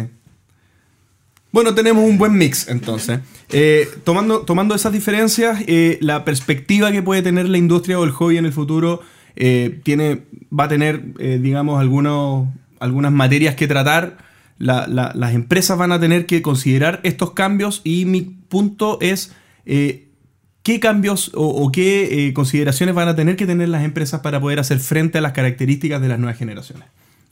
[1.52, 3.20] Bueno, tenemos un buen mix entonces.
[3.50, 8.10] Eh, tomando, tomando esas diferencias, eh, la perspectiva que puede tener la industria o el
[8.10, 9.00] hobby en el futuro
[9.36, 10.22] eh, tiene,
[10.56, 12.48] va a tener, digamos, algunos,
[12.80, 14.18] algunas materias que tratar.
[14.58, 19.32] La- la- las empresas van a tener que considerar estos cambios y mi punto es
[19.64, 24.58] qué cambios o, o qué consideraciones van a tener que tener las empresas para poder
[24.60, 26.84] hacer frente a las características de las nuevas generaciones.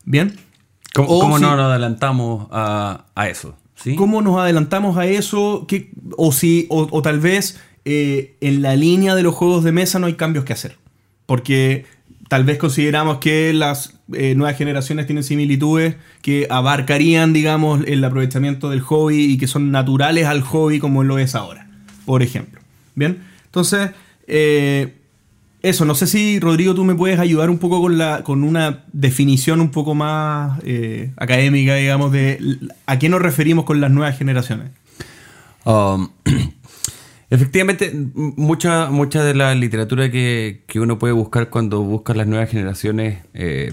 [0.04, 0.36] ¿Bien?
[0.94, 3.56] ¿Cómo, O cómo si- no nos adelantamos a, a eso?
[3.96, 5.64] ¿Cómo nos adelantamos a eso?
[5.68, 7.58] ¿Qué- o, si, o tal vez
[7.88, 10.76] eh, en la línea de los juegos de mesa no hay cambios que hacer.
[11.24, 11.84] Porque
[12.28, 18.70] tal vez consideramos que las eh, nuevas generaciones tienen similitudes que abarcarían, digamos, el aprovechamiento
[18.70, 21.68] del hobby y que son naturales al hobby como lo es ahora,
[22.04, 22.60] por ejemplo.
[22.96, 23.90] Bien, entonces,
[24.26, 24.94] eh,
[25.68, 28.84] eso, no sé si Rodrigo tú me puedes ayudar un poco con, la, con una
[28.92, 32.38] definición un poco más eh, académica, digamos, de
[32.86, 34.70] a qué nos referimos con las nuevas generaciones.
[35.64, 36.10] Um,
[37.30, 42.48] efectivamente, mucha, mucha de la literatura que, que uno puede buscar cuando busca las nuevas
[42.48, 43.72] generaciones eh,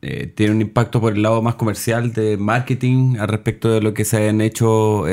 [0.00, 3.92] eh, tiene un impacto por el lado más comercial de marketing al respecto de lo
[3.92, 5.04] que se han hecho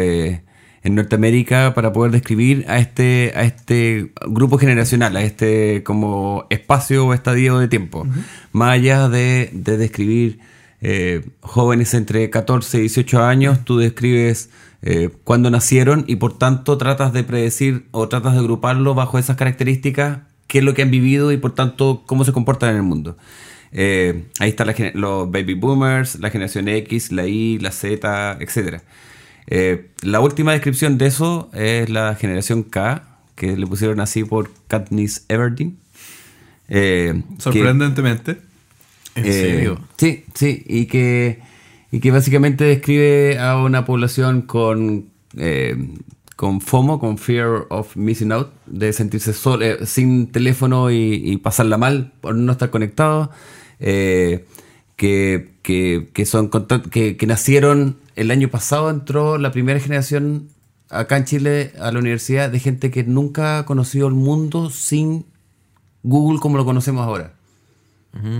[0.87, 7.05] en Norteamérica para poder describir a este, a este grupo generacional, a este como espacio
[7.05, 8.07] o estadio de tiempo.
[8.53, 10.39] Más allá de, de describir
[10.79, 14.49] eh, jóvenes entre 14 y 18 años, tú describes
[14.81, 19.35] eh, cuándo nacieron y por tanto tratas de predecir o tratas de agruparlo bajo esas
[19.35, 22.83] características, qué es lo que han vivido y por tanto cómo se comportan en el
[22.83, 23.17] mundo.
[23.73, 28.81] Eh, ahí están los baby boomers, la generación X, la Y, la Z, etc.
[29.47, 33.03] Eh, la última descripción de eso es la generación K,
[33.35, 35.77] que le pusieron así por Katniss Everdeen.
[36.67, 38.37] Eh, que- Sorprendentemente.
[39.15, 39.79] ¿En eh, serio?
[39.97, 41.39] Sí, sí, y que,
[41.91, 45.05] y que básicamente describe a una población con,
[46.35, 51.77] con FOMO, con Fear of Missing Out, de sentirse sol- sin teléfono y, y pasarla
[51.77, 53.31] mal por no estar conectado,
[53.79, 54.45] que,
[55.67, 60.47] que, que son que, que nacieron el año pasado, entró la primera generación
[60.89, 65.25] acá en Chile a la universidad de gente que nunca ha conocido el mundo sin
[66.03, 67.33] Google como lo conocemos ahora.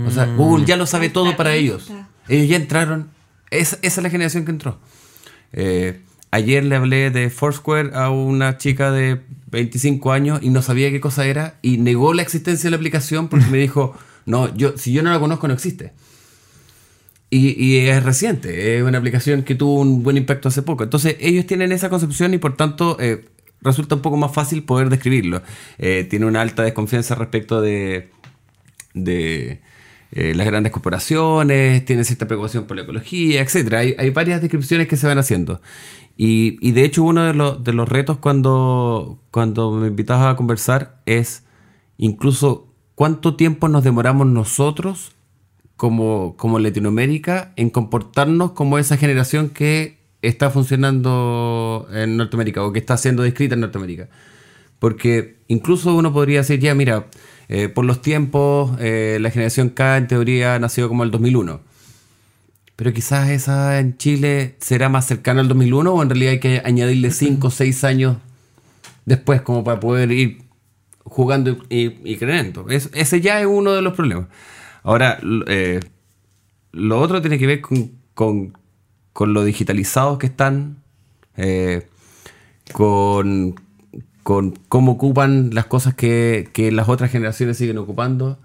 [0.06, 1.90] O sea, Google ya lo sabe todo para ellos.
[2.28, 3.10] Ellos ya entraron.
[3.50, 4.78] Es- esa es la generación que entró.
[5.52, 10.90] Eh, ayer le hablé de Foursquare a una chica de 25 años y no sabía
[10.90, 14.78] qué cosa era y negó la existencia de la aplicación porque me dijo, no, yo,
[14.78, 15.92] si yo no la conozco no existe.
[17.30, 20.82] Y, y es reciente, es una aplicación que tuvo un buen impacto hace poco.
[20.84, 23.26] Entonces ellos tienen esa concepción y por tanto eh,
[23.60, 25.42] resulta un poco más fácil poder describirlo.
[25.78, 28.10] Eh, tiene una alta desconfianza respecto de,
[28.94, 29.60] de
[30.12, 33.74] eh, las grandes corporaciones, tiene cierta preocupación por la ecología, etc.
[33.74, 35.60] Hay, hay varias descripciones que se van haciendo.
[36.16, 40.36] Y, y de hecho uno de, los- de los retos cuando, cuando me invitabas a
[40.36, 41.44] conversar es
[41.98, 45.12] incluso cuánto tiempo nos demoramos nosotros
[45.78, 52.80] como, como Latinoamérica en comportarnos como esa generación que está funcionando en Norteamérica o que
[52.80, 54.08] está siendo descrita en Norteamérica.
[54.80, 57.06] Porque incluso uno podría decir, ya, mira,
[57.48, 61.60] eh, por los tiempos, eh, la generación K en teoría nació como el 2001.
[62.76, 66.62] Pero quizás esa en Chile será más cercana al 2001 o en realidad hay que
[66.64, 68.16] añadirle 5 o 6 años
[69.06, 70.42] después como para poder ir
[71.04, 72.68] jugando y, y creyendo.
[72.68, 74.26] Es- ese ya es uno de los problemas.
[74.88, 75.80] Ahora, eh,
[76.72, 78.54] lo otro tiene que ver con,
[79.12, 80.78] con- lo digitalizados que están,
[81.36, 81.86] eh,
[82.72, 83.54] con,
[84.22, 88.38] con cómo ocupan las cosas que, que las otras generaciones siguen ocupando.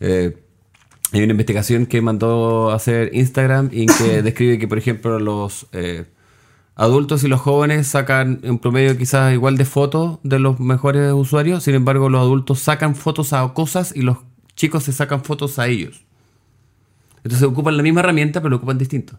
[0.00, 0.36] Eh,
[1.12, 5.68] hay una investigación que mandó a hacer Instagram y que describe que, por ejemplo, los
[6.74, 11.62] adultos y los jóvenes sacan en promedio quizás igual de fotos de los mejores usuarios,
[11.62, 14.18] sin embargo los adultos sacan fotos a cosas y los
[14.56, 16.04] chicos se sacan fotos a ellos.
[17.24, 19.18] Entonces ocupan la misma herramienta pero lo ocupan distinto.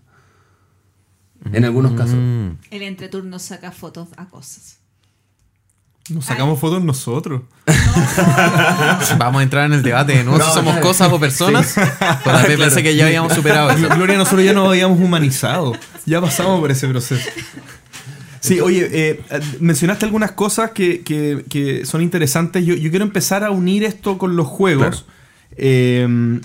[1.52, 2.16] En algunos casos.
[2.72, 4.80] El entreturno saca fotos a cosas.
[6.10, 7.42] Nos sacamos fotos nosotros.
[9.18, 10.38] Vamos a entrar en el debate, ¿no?
[10.38, 10.82] si somos claro.
[10.82, 11.76] cosas o personas.
[12.24, 13.88] Todavía pensé que ya habíamos superado eso.
[13.96, 15.74] Gloria, nosotros ya nos habíamos humanizado.
[16.06, 17.28] Ya pasamos por ese proceso.
[18.40, 19.24] Sí, oye, eh,
[19.60, 22.64] mencionaste algunas cosas que, que- que son interesantes.
[22.64, 25.06] Yo, yo quiero empezar a unir esto con los juegos.
[25.58, 26.40] Eh,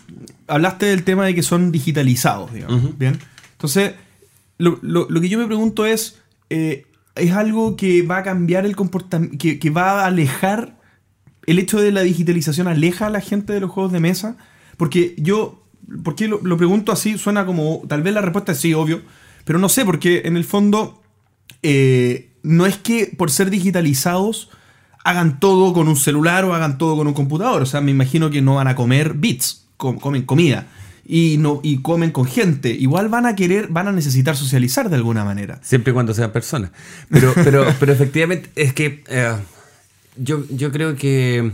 [0.46, 2.96] hablaste del tema de que son digitalizados, digamos.
[2.98, 3.18] Bien.
[3.52, 3.92] Entonces,
[4.58, 6.20] lo, lo- lo que yo me pregunto es:
[6.50, 10.78] eh, ¿es algo que va a cambiar el comportamiento, que, que va a alejar
[11.46, 14.36] el hecho de la digitalización aleja a la gente de los juegos de mesa?
[14.76, 15.62] Porque yo,
[16.04, 17.18] ¿por qué lo, lo pregunto así?
[17.18, 19.02] Suena como, tal vez la respuesta es sí, obvio,
[19.44, 21.02] pero no sé, porque en el fondo
[21.62, 24.50] eh, no es que por ser digitalizados
[25.04, 27.62] hagan todo con un celular o hagan todo con un computador.
[27.62, 30.66] O sea, me imagino que no van a comer bits, com- comen comida.
[31.04, 32.70] Y, no, y comen con gente.
[32.70, 35.58] Igual van a querer, van a necesitar socializar de alguna manera.
[35.62, 36.70] Siempre y cuando sean personas.
[37.08, 39.34] Pero, pero, pero efectivamente, es que eh,
[40.16, 41.50] yo, yo creo que.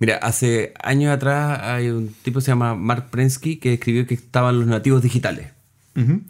[0.00, 4.14] Mira, hace años atrás hay un tipo que se llama Mark Prensky que escribió que
[4.14, 5.48] estaban los nativos digitales.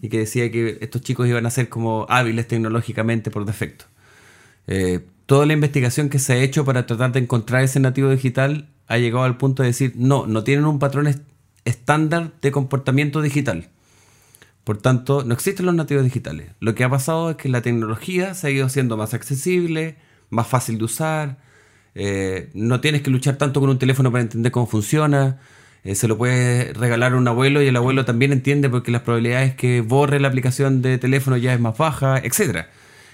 [0.00, 3.84] Y que decía que estos chicos iban a ser como hábiles tecnológicamente por defecto.
[4.66, 8.70] Eh, toda la investigación que se ha hecho para tratar de encontrar ese nativo digital
[8.88, 11.22] ha llegado al punto de decir, no, no tienen un patrón est-
[11.66, 13.68] estándar de comportamiento digital.
[14.64, 16.48] Por tanto, no existen los nativos digitales.
[16.60, 19.96] Lo que ha pasado es que la tecnología se ha ido haciendo más accesible,
[20.30, 21.38] más fácil de usar.
[21.94, 25.38] eh, no tienes que luchar tanto con un teléfono para entender cómo funciona.
[25.84, 29.02] eh, se lo puedes regalar a un abuelo y el abuelo también entiende porque las
[29.02, 32.66] probabilidades que borre la aplicación de teléfono ya es más baja, etc.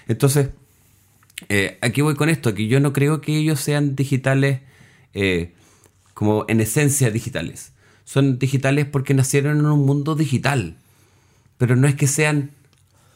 [0.07, 0.49] Entonces,
[1.49, 4.61] eh, aquí voy con esto, que yo no creo que ellos sean digitales
[5.13, 5.51] eh,
[6.13, 7.73] como en esencia digitales.
[8.05, 10.77] Son digitales porque nacieron en un mundo digital,
[11.57, 12.51] pero no es que sean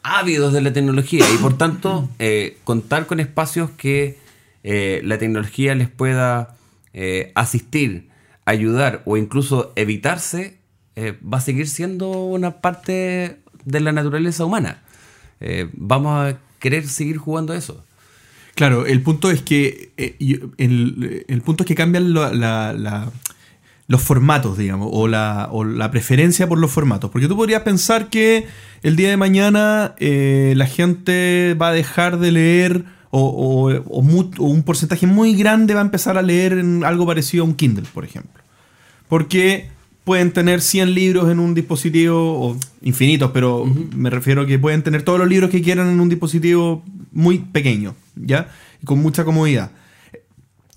[0.02, 4.18] ávidos de la tecnología y por tanto eh, contar con espacios que
[4.62, 6.54] la tecnología les pueda
[7.34, 8.10] asistir,
[8.44, 10.58] ayudar o incluso evitarse,
[10.98, 14.82] va a seguir siendo una parte de la naturaleza humana.
[15.72, 17.82] Vamos a querer seguir jugando eso.
[18.54, 22.72] Claro, el punto es que eh, yo- el, el punto es que cambian la- la-
[22.72, 23.10] la-
[23.86, 27.10] los formatos, digamos, o la, o la preferencia por los formatos.
[27.10, 28.46] Porque tú podrías pensar que
[28.82, 34.02] el día de mañana eh, la gente va a dejar de leer o, o- o
[34.02, 37.46] mu- o un porcentaje muy grande va a empezar a leer en algo parecido a
[37.48, 38.40] un Kindle, por ejemplo.
[39.08, 39.68] Porque
[40.04, 42.16] pueden tener 100 libros en un dispositivo,
[42.50, 43.64] o infinitos, pero
[43.96, 47.38] me refiero a que pueden tener todos los libros que quieran en un dispositivo muy
[47.38, 48.48] pequeño, ¿ya?
[48.82, 49.72] Y con mucha comodidad.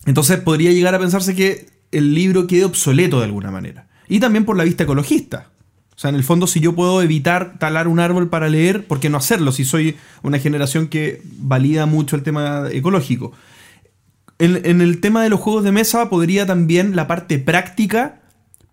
[0.06, 3.88] Entonces podría llegar a pensarse que el libro quede obsoleto de alguna manera.
[4.08, 5.50] Y también por la vista ecologista.
[5.96, 9.00] O sea, en el fondo, si yo puedo evitar talar un árbol para leer, ¿por
[9.00, 9.52] qué no hacerlo?
[9.52, 13.32] Si soy una generación que valida mucho el tema ecológico.
[14.40, 18.24] En, en el tema de los juegos de mesa podría también la parte práctica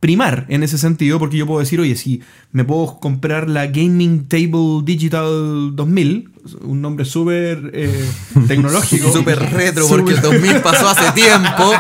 [0.01, 4.27] primar en ese sentido, porque yo puedo decir, oye, si me puedo comprar la Gaming
[4.27, 6.30] Table Digital 2000,
[6.63, 8.05] un nombre súper eh,
[8.49, 9.13] tecnológico.
[9.13, 11.73] Súper retro porque el Súper- 2000 pasó hace tiempo.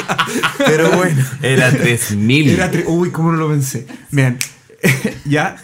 [0.58, 1.24] Pero bueno.
[1.42, 2.50] Era 3000.
[2.50, 3.86] Era tre- Uy, cómo no lo pensé.
[4.10, 4.38] Vean,
[5.24, 5.56] ya,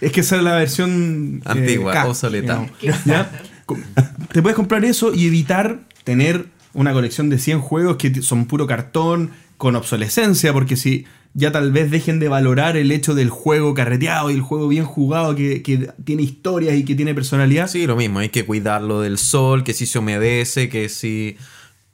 [0.00, 2.66] es que esa es la versión eh, Antigua, K, obsoleta.
[3.04, 3.30] ¿Ya?
[4.32, 8.66] Te puedes comprar eso y evitar tener una colección de 100 juegos que son puro
[8.66, 13.74] cartón con obsolescencia, porque si ya tal vez dejen de valorar el hecho del juego
[13.74, 17.68] carreteado y el juego bien jugado que, que tiene historias y que tiene personalidad.
[17.68, 21.36] Sí, lo mismo, hay que cuidarlo del sol, que si se humedece, que si...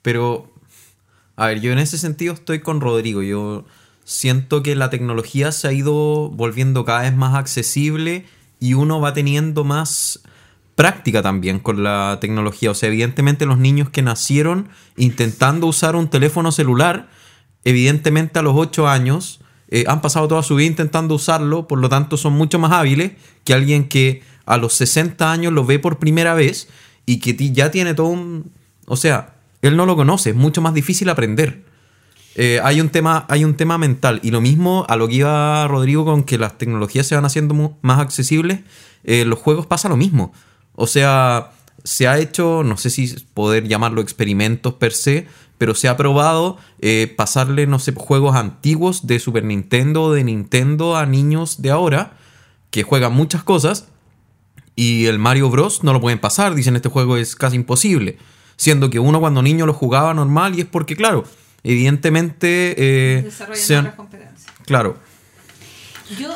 [0.03, 0.53] Pero,
[1.37, 3.23] a ver, yo en ese sentido estoy con Rodrigo.
[3.23, 3.67] Yo
[4.05, 8.25] siento que la tecnología se ha ido volviendo cada vez más accesible
[8.61, 10.23] y uno va teniendo más
[10.77, 12.71] práctica también con la tecnología.
[12.71, 17.09] O sea, evidentemente los niños que nacieron intentando usar un teléfono celular,
[17.67, 21.89] evidentemente a los 8 años eh, han pasado toda su vida intentando usarlo, por lo
[21.89, 23.13] tanto son mucho más hábiles
[23.45, 26.69] que alguien que a los 60 años lo ve por primera vez
[27.07, 28.53] y que ya tiene todo un...
[28.87, 31.65] O sea, él no lo conoce, es mucho más difícil aprender.
[32.37, 35.67] Eh, hay, un tema, hay un tema mental y lo mismo a lo que iba
[35.67, 38.61] Rodrigo con que las tecnologías se van haciendo más accesibles,
[39.03, 40.33] eh, los juegos pasa lo mismo.
[40.77, 41.51] O sea,
[41.83, 45.27] se ha hecho, no sé si poder llamarlo experimentos per se,
[45.59, 50.25] pero se ha probado eh, pasarle, no sé, juegos antiguos de Super Nintendo o de
[50.25, 52.13] Nintendo a niños de ahora
[52.71, 53.87] que juegan muchas cosas
[54.75, 55.83] y el Mario Bros.
[55.83, 56.55] no lo pueden pasar.
[56.55, 58.19] Dicen este juego es casi imposible.
[58.57, 61.25] Siendo que uno cuando niño lo jugaba normal y es porque, claro,
[61.63, 62.75] evidentemente...
[63.19, 64.53] eh, Desarrollan se han- otras competencias.
[64.67, 64.97] claro,
[66.19, 66.35] Yo,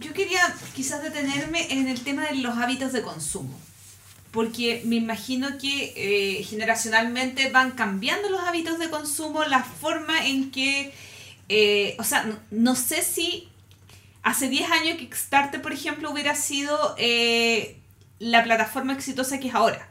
[0.00, 0.40] yo quería
[0.74, 3.58] quizás detenerme en el tema de los hábitos de consumo.
[4.32, 10.50] Porque me imagino que eh, generacionalmente van cambiando los hábitos de consumo, la forma en
[10.50, 10.92] que.
[11.48, 13.48] eh, o sea, no, sé si
[14.22, 17.78] hace 10 años Kickstarter, por ejemplo, hubiera sido eh,
[18.18, 19.88] la plataforma exitosa que es ahora.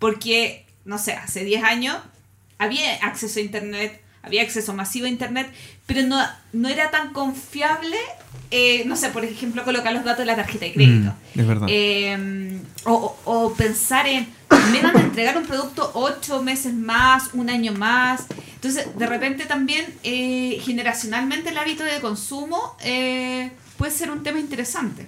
[0.00, 1.96] Porque, no sé, hace 10 años
[2.58, 5.48] había acceso a Internet, había acceso masivo a Internet,
[5.86, 6.18] pero no,
[6.52, 7.96] no era tan confiable,
[8.50, 11.14] eh, no sé, por ejemplo, colocar los datos de la tarjeta de crédito.
[11.34, 11.66] Mm, es verdad.
[11.70, 14.26] Eh, o, pensar en,
[14.72, 18.26] me van a entregar un producto ocho meses más, un año más.
[18.54, 24.40] Entonces, de repente también, eh, generacionalmente, el hábito de consumo eh, puede ser un tema
[24.40, 25.06] interesante.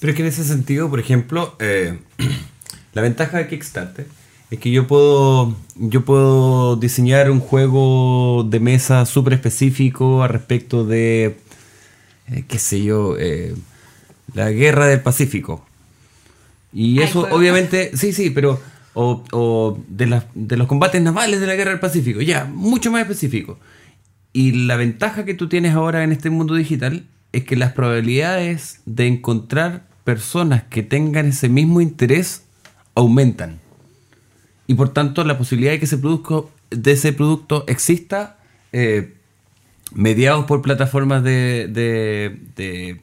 [0.00, 1.98] Pero es que en ese sentido, por ejemplo, eh,
[2.92, 4.06] la ventaja de Kickstarter
[4.50, 10.84] es que yo puedo, yo puedo diseñar un juego de mesa súper específico a respecto
[10.84, 11.36] de,
[12.28, 13.54] eh, qué sé yo, eh,
[14.34, 15.64] la guerra del Pacífico.
[16.72, 18.60] Y eso obviamente, sí, sí, pero...
[18.92, 22.90] O, o de, las- de los combates navales de la guerra del Pacífico, ya, mucho
[22.90, 23.56] más específico.
[24.32, 28.80] Y la ventaja que tú tienes ahora en este mundo digital es que las probabilidades
[28.86, 32.42] de encontrar personas que tengan ese mismo interés
[32.96, 33.60] aumentan.
[34.70, 38.38] Y por tanto la posibilidad de que ese producto, de ese producto exista
[38.72, 39.14] eh,
[39.92, 43.00] mediados por plataformas de, de, de-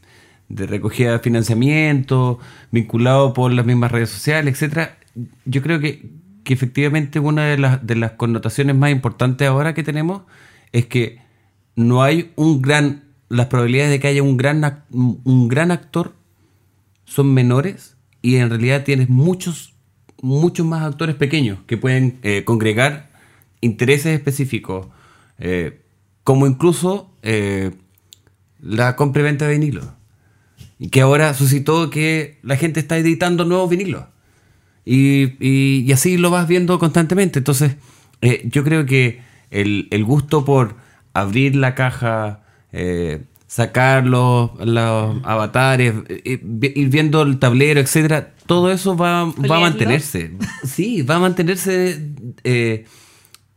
[0.47, 2.39] de recogida de financiamiento,
[2.71, 4.97] vinculado por las mismas redes sociales, etcétera.
[5.43, 6.09] Yo creo que,
[6.45, 10.21] que efectivamente una de las, de las connotaciones más importantes ahora que tenemos
[10.71, 11.19] es que
[11.75, 16.13] no hay un gran, las probabilidades de que haya un gran, un gran actor
[17.03, 19.73] son menores y en realidad tienes muchos,
[20.21, 23.09] muchos más actores pequeños que pueden eh, congregar
[23.61, 24.87] intereses específicos,
[25.39, 25.81] eh,
[26.23, 27.71] como incluso eh,
[28.59, 29.85] la compra y venta de vinilos.
[30.79, 34.05] Y que ahora suscitó que la gente está editando nuevos vinilos.
[34.85, 37.39] Y, así lo vas viendo constantemente.
[37.39, 37.75] Entonces,
[38.45, 40.75] yo creo que el, gusto por
[41.13, 42.43] abrir la caja,
[43.47, 44.51] sacar los,
[45.23, 50.31] avatares, ir viendo el tablero, etcétera, todo eso va, va a mantenerse.
[50.65, 52.11] Sí, va a mantenerse
[52.43, 52.85] eh,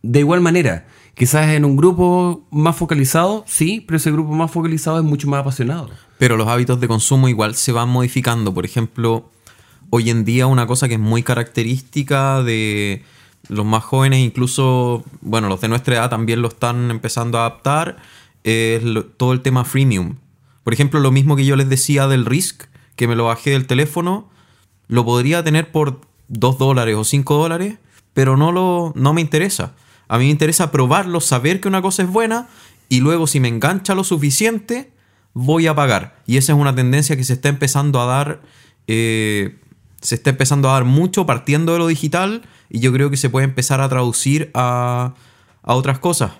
[0.02, 0.86] de igual manera.
[1.14, 5.40] Quizás en un grupo más focalizado, sí, pero ese grupo más focalizado es mucho más
[5.40, 5.90] apasionado.
[6.18, 8.54] Pero los hábitos de consumo igual se van modificando.
[8.54, 9.30] Por ejemplo,
[9.90, 13.02] hoy en día una cosa que es muy característica de
[13.48, 17.96] los más jóvenes, incluso, bueno, los de nuestra edad también lo están empezando a adaptar,
[18.44, 20.16] es lo- todo el tema freemium.
[20.64, 22.64] Por ejemplo, lo mismo que yo les decía del Risk,
[22.96, 24.28] que me lo bajé del teléfono,
[24.90, 27.78] lo podría tener por 2 dólares o 5 dólares,
[28.12, 29.72] pero no, lo, no me interesa.
[30.08, 32.48] A mí me interesa probarlo, saber que una cosa es buena
[32.88, 34.90] y luego si me engancha lo suficiente,
[35.32, 36.20] voy a pagar.
[36.26, 38.40] Y esa es una tendencia que se está empezando a dar,
[38.88, 39.60] eh,
[40.00, 43.30] se está empezando a dar mucho partiendo de lo digital y yo creo que se
[43.30, 45.14] puede empezar a traducir a,
[45.62, 46.32] a otras cosas.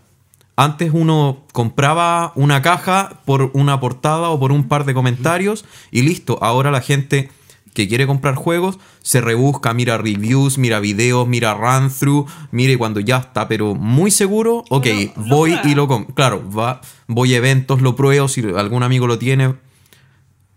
[0.56, 6.02] Antes uno compraba una caja por una portada o por un par de comentarios y
[6.02, 6.36] listo.
[6.42, 7.30] Ahora la gente
[7.74, 13.00] que quiere comprar juegos se rebusca, mira reviews, mira videos, mira run through, mire cuando
[13.00, 16.14] ya está, pero muy seguro, ok, voy y lo compro.
[16.14, 19.54] Claro, va, voy a eventos, lo pruebo, si algún amigo lo tiene.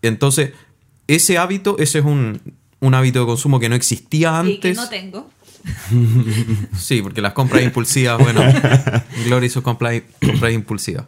[0.02, 0.52] Entonces,
[1.06, 2.40] ese hábito, ese es un,
[2.80, 4.76] un hábito de consumo que no existía Y que antes.
[4.76, 5.30] no tengo.
[6.78, 8.42] Sí, porque las compras impulsivas, bueno,
[9.24, 11.06] Gloria y sus compras, compras impulsivas.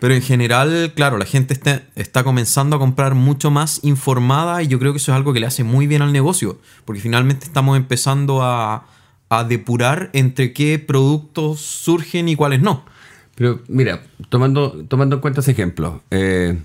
[0.00, 4.66] Pero en general, claro, la gente está, está comenzando a comprar mucho más informada y
[4.68, 7.44] yo creo que eso es algo que le hace muy bien al negocio, porque finalmente
[7.44, 8.86] estamos empezando a,
[9.28, 12.84] a depurar entre qué productos surgen y cuáles no.
[13.34, 16.58] Pero mira, tomando, tomando en cuenta ese ejemplo, eh,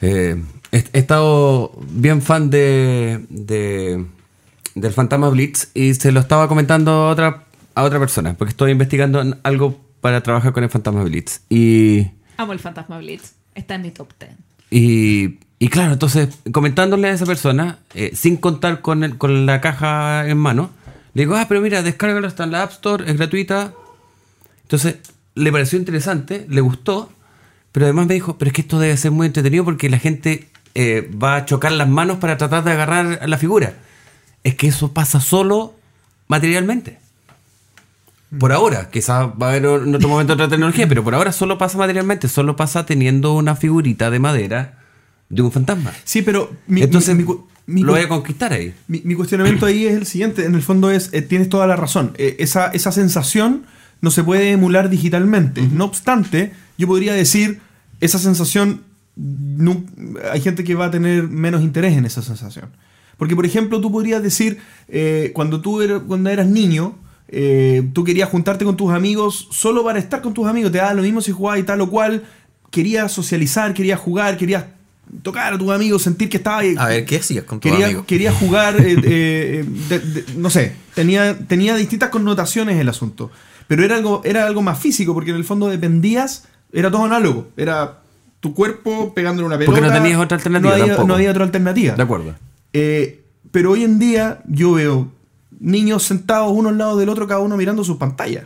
[0.00, 0.42] eh,
[0.72, 4.04] he, he estado bien fan de, de-
[4.74, 7.44] del Fantasma Blitz y se lo estaba comentando a otra,
[7.74, 11.40] a otra persona, porque estoy investigando algo para trabajar con el Fantasma Blitz.
[11.48, 13.32] Y, Amo el Fantasma Blitz.
[13.54, 14.32] Está en mi top 10.
[14.70, 19.60] y, y claro, entonces comentándole a esa persona, eh, sin contar con, el- con la
[19.62, 20.70] caja en mano,
[21.14, 23.72] le digo, ah, pero mira, descárgalo, está en la App Store, es gratuita,
[24.62, 24.96] entonces
[25.34, 27.10] le pareció interesante, le gustó,
[27.70, 30.48] pero además me dijo, pero es que esto debe ser muy entretenido porque la gente
[30.74, 33.74] eh, va a chocar las manos para tratar de agarrar la figura.
[34.42, 35.74] Es que eso pasa solo
[36.28, 36.98] materialmente.
[38.38, 41.58] Por ahora, quizás va a haber en otro momento otra tecnología, pero por ahora solo
[41.58, 44.78] pasa materialmente, solo pasa teniendo una figurita de madera
[45.28, 45.92] de un fantasma.
[46.04, 47.26] Sí, pero mi, Entonces mi-
[47.66, 48.74] mi lo voy a conquistar ahí.
[48.88, 50.44] Mi, mi cuestionamiento ahí es el siguiente.
[50.46, 52.12] En el fondo es, eh, tienes toda la razón.
[52.16, 53.64] Eh, esa, esa sensación
[54.00, 55.62] no se puede emular digitalmente.
[55.70, 57.60] No obstante, yo podría decir,
[58.00, 58.82] esa sensación,
[59.16, 59.84] nu-
[60.32, 62.70] hay gente que va a tener menos interés en esa sensación.
[63.16, 64.58] Porque, por ejemplo, tú podrías decir,
[64.88, 66.96] eh, cuando tú eras, cuando eras niño,
[67.34, 70.92] eh, tú querías juntarte con tus amigos solo para estar con tus amigos, te daba
[70.94, 72.22] lo mismo si jugabas y tal o cual,
[72.70, 74.66] querías socializar, querías jugar, querías
[75.22, 78.04] tocar a tus amigos, sentir que estaba A ver, ¿qué hacías con tu quería, amigo?
[78.06, 83.30] quería jugar, eh, eh, eh, de- de- no sé, tenía, tenía distintas connotaciones el asunto.
[83.66, 87.48] Pero era algo, era algo más físico, porque en el fondo dependías, era todo análogo.
[87.56, 88.00] Era
[88.40, 89.74] tu cuerpo pegándole una pelota.
[89.78, 91.08] Porque no tenías otra alternativa No había, tampoco.
[91.08, 91.94] no había otra alternativa.
[91.94, 92.34] De acuerdo.
[92.74, 93.20] Eh,
[93.50, 95.10] pero hoy en día yo veo
[95.62, 98.44] niños sentados uno al lado del otro, cada uno mirando sus pantallas.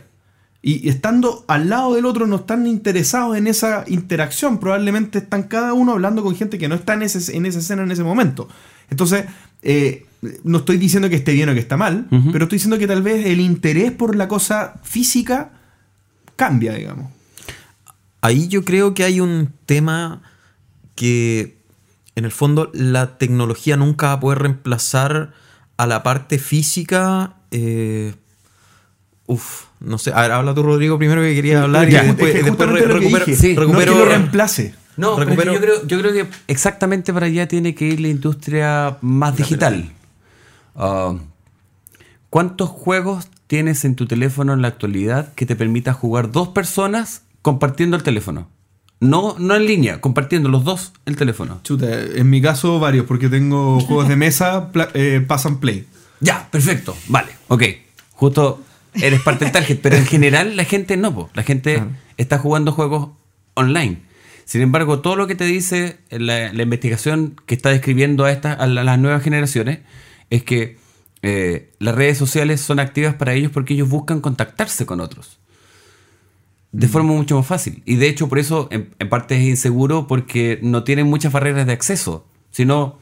[0.61, 4.59] Y estando al lado del otro no están interesados en esa interacción.
[4.59, 7.83] Probablemente están cada uno hablando con gente que no está en, ese- en esa escena
[7.83, 8.49] en ese momento.
[8.89, 9.25] Entonces,
[9.61, 10.05] eh,
[10.43, 13.01] no estoy diciendo que esté bien o que está mal, pero estoy diciendo que tal
[13.03, 15.51] vez el interés por la cosa física
[16.35, 17.11] cambia, digamos.
[18.21, 20.21] Ahí yo creo que hay un tema
[20.95, 21.57] que
[22.15, 25.33] en el fondo la tecnología nunca va a poder reemplazar
[25.77, 27.35] a la parte física.
[27.51, 28.13] eh,
[29.25, 30.11] uf, no sé.
[30.13, 32.69] A ver, habla tú, Rodrigo, primero que quería hablar Ya, y es después, que después
[32.69, 34.73] re- recupero, sí, no es recupero- lo reemplace.
[34.97, 37.85] No, pero es que Recupero- yo, creo, yo creo que exactamente para allá tiene que
[37.85, 39.91] ir la industria más digital.
[40.75, 41.13] Ah,
[42.29, 47.21] ¿Cuántos juegos tienes en tu teléfono en la actualidad que te permita jugar dos personas
[47.41, 48.49] compartiendo el teléfono?
[48.99, 51.59] No, no en línea, compartiendo los dos el teléfono.
[51.63, 55.85] Chuta, en mi caso varios, porque tengo juegos de mesa, eh, pass and play.
[56.19, 57.63] Ya, perfecto, vale, ok.
[58.13, 58.63] Justo
[58.95, 61.29] eres parte del target, pero en general la gente no, po.
[61.35, 61.83] la gente
[62.17, 63.09] está jugando juegos
[63.53, 64.01] online.
[64.45, 68.59] Sin embargo, todo lo que te dice la, la investigación que está describiendo a, estas,
[68.59, 69.79] a la- las nuevas generaciones
[70.31, 70.77] es que
[71.21, 75.37] eh, las redes sociales son activas para ellos porque ellos buscan contactarse con otros
[76.71, 77.81] de forma mucho más fácil.
[77.85, 81.65] Y de hecho, por eso en, en parte es inseguro porque no tienen muchas barreras
[81.65, 82.99] de acceso, sino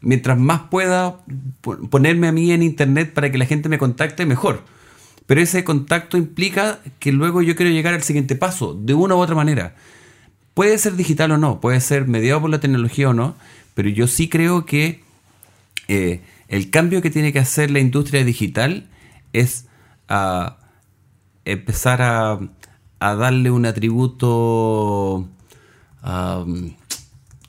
[0.00, 1.24] mientras más pueda
[1.60, 4.62] po- ponerme a mí en internet para que la gente me contacte, mejor.
[5.26, 9.18] Pero ese contacto implica que luego yo quiero llegar al siguiente paso, de una u
[9.18, 9.74] otra manera.
[10.54, 13.36] Puede ser digital o no, puede ser mediado por la tecnología o no,
[13.74, 15.02] pero yo sí creo que
[15.88, 18.88] eh, el cambio que tiene que hacer la industria digital
[19.32, 19.66] es
[20.08, 20.56] ah,
[21.44, 22.40] empezar a,
[23.00, 25.28] a darle un atributo,
[26.02, 26.44] a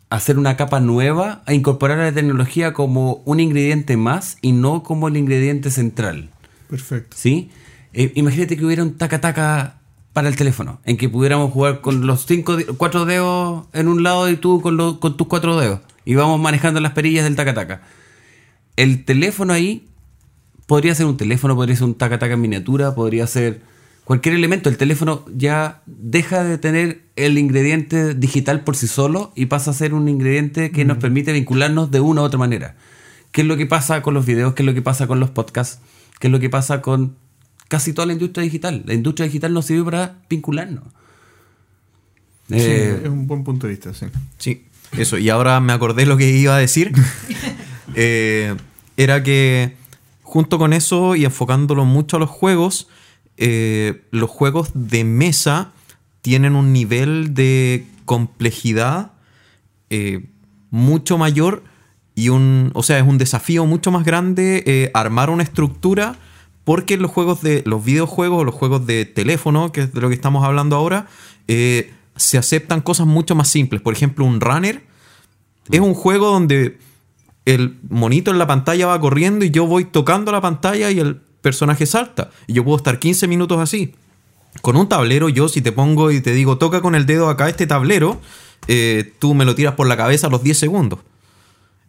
[0.10, 4.84] hacer una capa nueva, a incorporar a la tecnología como un ingrediente más y no
[4.84, 6.30] como el ingrediente central.
[6.70, 7.16] Perfecto.
[7.20, 7.50] ¿Sí?
[7.94, 9.76] Eh, imagínate que hubiera un taca-taca
[10.14, 14.30] para el teléfono, en que pudiéramos jugar con los cinco, cuatro dedos en un lado
[14.30, 15.82] y tú con, los- con tus cuatro dedos.
[16.06, 17.82] Y vamos manejando las perillas del taca-taca.
[18.76, 19.88] El teléfono ahí
[20.66, 23.62] podría ser un teléfono, podría ser un taca-taca en miniatura, podría ser
[24.10, 24.70] cualquier elemento.
[24.70, 29.74] El teléfono ya deja de tener el ingrediente digital por sí solo y pasa a
[29.76, 32.76] ser un ingrediente que nos permite vincularnos de una u otra manera.
[33.32, 34.56] ¿Qué es lo que pasa con los videos?
[34.56, 35.80] ¿Qué es lo que pasa con los podcasts?
[36.20, 37.18] ¿Qué es lo que pasa con
[37.68, 38.82] casi toda la industria digital?
[38.88, 40.86] La industria digital nos sirve para vincularnos.
[42.48, 44.08] Sí, Eh, es un buen punto de vista, sí.
[44.40, 44.66] Sí,
[44.98, 45.20] eso.
[45.20, 46.92] Y ahora me acordé lo que iba a decir.
[47.96, 48.56] Eh,
[48.98, 49.76] era que
[50.22, 52.88] junto con eso y enfocándolo mucho a los juegos,
[53.42, 55.72] eh, los juegos de mesa
[56.22, 59.14] tienen un nivel de complejidad
[59.90, 60.26] eh,
[60.72, 61.64] mucho mayor
[62.16, 66.18] y un, o sea, es un desafío mucho más grande eh, armar una estructura
[66.66, 70.16] porque los juegos de los videojuegos, los juegos de teléfono, que es de lo que
[70.16, 71.08] estamos hablando ahora,
[71.48, 73.82] se aceptan cosas mucho más simples.
[73.82, 74.84] Por ejemplo, un runner
[75.72, 76.78] es un juego donde
[77.46, 81.22] el monito en la pantalla va corriendo y yo voy tocando la pantalla y el
[81.42, 82.32] personaje salta.
[82.48, 83.96] Y yo puedo estar 15 minutos así.
[84.62, 87.50] Con un tablero, yo si te pongo y te digo, toca con el dedo acá
[87.50, 88.20] este tablero,
[88.68, 91.00] eh, tú me lo tiras por la cabeza a los 10 segundos.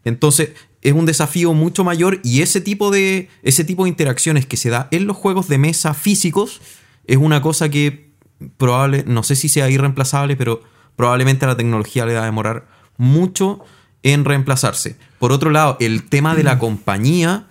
[0.05, 0.51] Entonces,
[0.83, 4.71] es un desafío mucho mayor y ese tipo de, ese tipo de interacciones que se
[4.71, 6.61] da en los juegos de mesa físicos
[7.07, 8.11] es una cosa que
[8.57, 10.63] probable, no sé si sea irreemplazable, pero
[10.97, 13.61] probablemente a la tecnología le va a demorar mucho
[14.03, 14.97] en reemplazarse.
[15.19, 17.47] Por otro lado, el tema de la compañía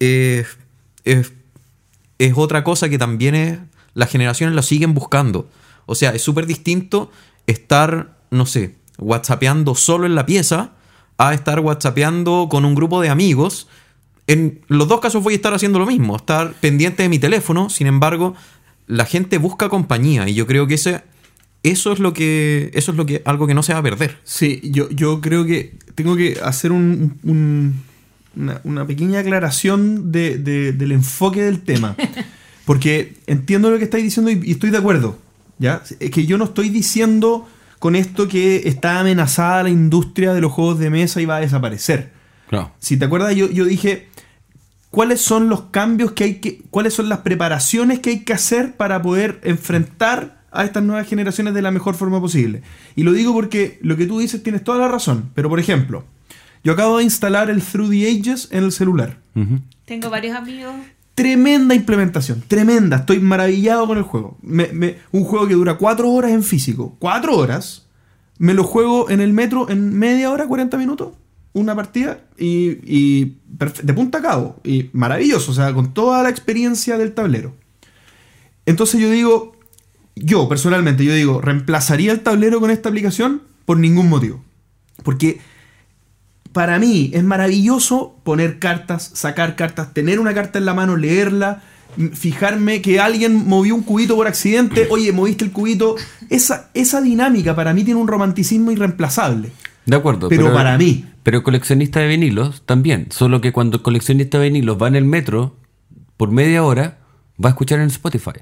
[0.00, 0.46] eh,
[1.12, 1.32] es,
[2.18, 3.58] es otra cosa que también es,
[3.94, 5.48] las generaciones lo siguen buscando.
[5.86, 7.10] O sea, es súper distinto
[7.46, 10.72] estar, no sé, whatsappeando solo en la pieza
[11.16, 13.68] a estar whatsappeando con un grupo de amigos.
[14.26, 17.70] En los dos casos voy a estar haciendo lo mismo, estar pendiente de mi teléfono,
[17.70, 18.34] sin embargo,
[18.86, 21.02] la gente busca compañía y yo creo que ese,
[21.62, 24.18] eso es lo que eso es lo que algo que no se va a perder.
[24.24, 27.82] Sí, yo, yo creo que tengo que hacer un- un-
[28.38, 31.96] una, una pequeña aclaración de- de- del enfoque del tema.
[32.64, 35.18] Porque entiendo lo que estáis diciendo y, y estoy de acuerdo.
[35.58, 35.82] ¿ya?
[36.00, 40.52] Es que yo no estoy diciendo con esto que está amenazada la industria de los
[40.52, 42.12] juegos de mesa y va a desaparecer.
[42.48, 42.72] claro.
[42.78, 44.08] Si te acuerdas, yo, yo dije,
[44.90, 48.76] ¿cuáles son los cambios que hay que, cuáles son las preparaciones que hay que hacer
[48.76, 52.62] para poder enfrentar a estas nuevas generaciones de la mejor forma posible?
[52.96, 56.04] Y lo digo porque lo que tú dices tienes toda la razón, pero por ejemplo,
[56.64, 59.18] yo acabo de instalar el Through the Ages en el celular.
[59.84, 60.74] Tengo varios amigos.
[61.14, 64.38] Tremenda implementación, tremenda, estoy maravillado con el juego.
[64.42, 67.86] Me- me- un juego que dura cuatro horas en físico, cuatro horas,
[68.38, 71.14] me lo juego en el metro en media hora, 40 minutos,
[71.54, 73.36] una partida y, y
[73.82, 74.60] de punta a cabo.
[74.62, 77.52] Y maravilloso, o sea, con toda la experiencia del tablero.
[78.66, 79.56] Entonces yo digo,
[80.14, 83.42] yo personalmente, yo digo, ¿reemplazaría el tablero con esta aplicación?
[83.64, 84.42] Por ningún motivo.
[85.02, 85.40] Porque
[86.58, 91.62] para mí es maravilloso poner cartas, sacar cartas, tener una carta en la mano, leerla,
[92.14, 95.94] fijarme que alguien movió un cubito por accidente, oye, moviste el cubito.
[96.30, 99.52] Esa, esa dinámica para mí tiene un romanticismo irreemplazable.
[99.86, 100.28] De acuerdo.
[100.28, 101.04] Pero para mí.
[101.22, 103.06] Pero el coleccionista de vinilos también.
[103.12, 105.54] Solo que cuando el coleccionista de vinilos va en el metro
[106.16, 106.98] por media hora,
[107.40, 108.40] va a escuchar en Spotify.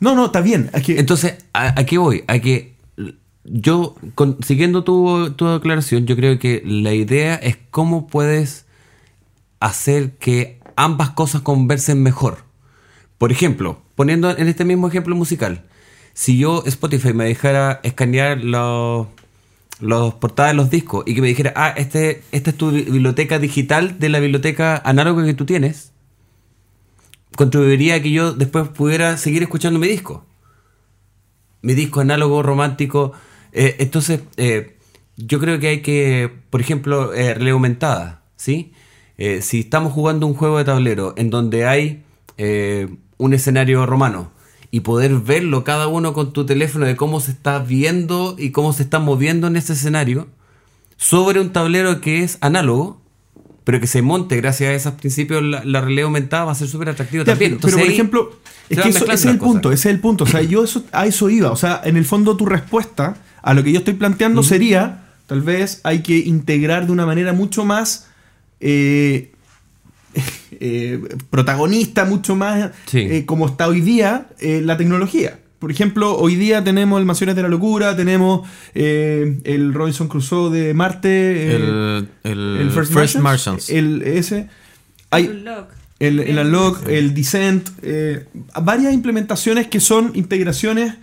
[0.00, 0.70] No, no, está bien.
[0.82, 2.24] Que, Entonces, ¿a, a qué voy?
[2.26, 2.77] A que
[3.50, 3.96] yo,
[4.44, 8.66] siguiendo tu, tu aclaración, yo creo que la idea es cómo puedes
[9.60, 12.38] hacer que ambas cosas conversen mejor.
[13.18, 15.64] Por ejemplo, poniendo en este mismo ejemplo musical,
[16.14, 19.06] si yo Spotify me dejara escanear los,
[19.80, 22.82] los portadas de los discos y que me dijera, ah, este, esta es tu bi-
[22.82, 25.92] biblioteca digital de la biblioteca análoga que tú tienes,
[27.36, 30.24] contribuiría a que yo después pudiera seguir escuchando mi disco
[31.60, 33.12] mi disco análogo romántico.
[33.52, 34.76] Eh, entonces, eh,
[35.16, 38.72] yo creo que hay que, por ejemplo, eh, realidad aumentada, ¿sí?
[39.16, 42.04] Eh, si estamos jugando un juego de tablero en donde hay
[42.36, 44.30] eh, un escenario romano
[44.70, 48.72] y poder verlo cada uno con tu teléfono de cómo se está viendo y cómo
[48.72, 50.28] se está moviendo en ese escenario
[50.96, 53.00] sobre un tablero que es análogo,
[53.64, 56.68] pero que se monte gracias a esos principios la, la realidad aumentada va a ser
[56.68, 57.58] súper atractivo Ya, también.
[57.60, 58.30] pero, por ejemplo,
[58.68, 59.52] es que eso- ese es el cosas.
[59.52, 60.24] punto, ese es el punto.
[60.24, 61.50] O sea, yo eso, a eso iba.
[61.50, 65.42] O sea, en el fondo tu respuesta a lo que yo estoy planteando sería, tal
[65.42, 68.08] vez hay que integrar de una manera mucho más
[68.60, 69.32] eh,
[70.52, 72.98] eh, protagonista, mucho más Sí.
[73.00, 75.38] eh, como está hoy día eh, la tecnología.
[75.58, 80.50] Por ejemplo, hoy día tenemos el Mansiones de la Locura, tenemos eh, el Robinson Crusoe
[80.56, 83.68] de Marte, El, el, el First, First, Martians.
[83.68, 84.48] el ese.
[85.10, 85.70] Hay, Unlock.
[85.98, 88.26] el, el Unlock, el Descent, eh,
[88.62, 90.94] varias implementaciones que son integraciones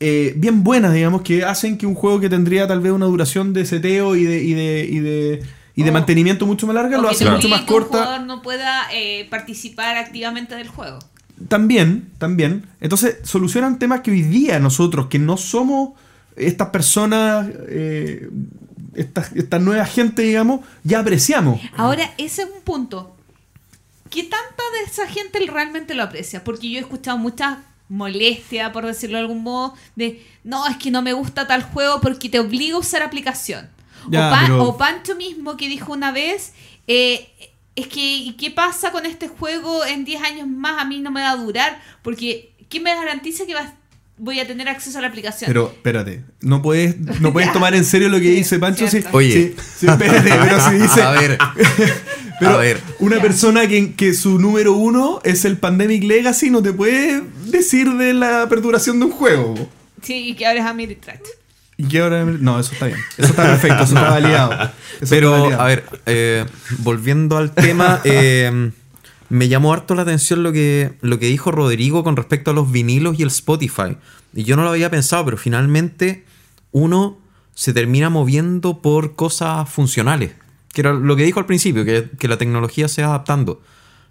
[0.00, 3.52] eh, bien buenas, digamos, que hacen que un juego que tendría tal vez una duración
[3.52, 5.42] de seteo y de, y de, y de,
[5.74, 7.98] y de O- mantenimiento mucho más larga, O lo hace mucho más que un corta.
[8.04, 10.98] jugador no pueda eh, participar activamente del juego.
[11.48, 12.66] También, también.
[12.80, 15.90] Entonces, solucionan temas que hoy día nosotros, que no somos
[16.36, 18.28] estas personas, eh,
[18.94, 21.60] esta, esta nueva gente, digamos, ya apreciamos.
[21.76, 23.14] Ahora, ese es un punto.
[24.10, 26.42] ¿Qué tanta de esa gente realmente lo aprecia?
[26.42, 27.58] Porque yo he escuchado mucha
[27.88, 32.00] molestia, por decirlo de algún modo, de no, es que no me gusta tal juego
[32.00, 33.68] porque te obliga a usar aplicación.
[34.10, 36.52] Ya, o, pero- o Pancho mismo que dijo una vez,
[36.86, 37.28] eh,
[37.76, 40.80] es que, ¿y qué pasa con este juego en 10 años más?
[40.80, 43.72] A mí no me va a durar, porque ¿quién me garantiza que vas-
[44.16, 45.46] voy a tener acceso a la aplicación?
[45.48, 48.88] Pero espérate, no puedes, no puedes tomar en serio lo que dice Pancho.
[48.88, 49.02] Si.
[49.12, 49.54] Oye.
[49.56, 51.02] si- si- espérate, pero si dice.
[51.02, 51.38] A ver.
[52.40, 52.80] pero a ver.
[52.98, 57.92] Una persona que, que su número uno es el Pandemic Legacy no te puede decir
[57.94, 59.54] de la perduración de un juego.
[60.02, 61.20] sí, y que ahora es Ameritrash.
[61.76, 62.24] Y que ahora.
[62.24, 62.98] No, eso está bien.
[63.16, 64.52] Eso está perfecto, eso está validado.
[64.52, 64.70] Eso
[65.02, 65.62] está Pero, validado.
[65.62, 66.44] a ver, eh,
[66.78, 68.70] volviendo al tema, eh,
[69.28, 72.70] me llamó harto la atención lo que, lo que dijo Rodrigo con respecto a los
[72.72, 73.96] vinilos y el Spotify.
[74.34, 76.24] Y yo no lo había pensado, pero finalmente
[76.72, 77.18] uno
[77.54, 80.32] se termina moviendo por cosas funcionales.
[80.72, 83.62] Que era lo que dijo al principio, que, que la tecnología se va adaptando.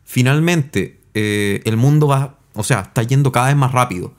[0.06, 4.14] Finalmente, eh, el mundo va, o sea, está yendo cada vez más rápido.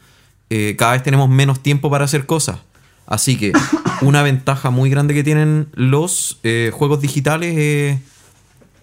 [0.51, 2.61] Eh, cada vez tenemos menos tiempo para hacer cosas.
[3.07, 3.53] Así que
[4.01, 7.99] una ventaja muy grande que tienen los eh, juegos digitales eh,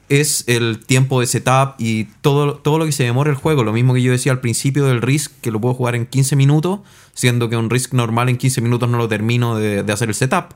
[0.10, 3.64] es el tiempo de setup y todo, todo lo que se demora el juego.
[3.64, 6.36] Lo mismo que yo decía al principio del Risk, que lo puedo jugar en 15
[6.36, 6.82] minutos,
[7.14, 10.16] siendo que un Risk normal en 15 minutos no lo termino de, de hacer el
[10.16, 10.54] setup.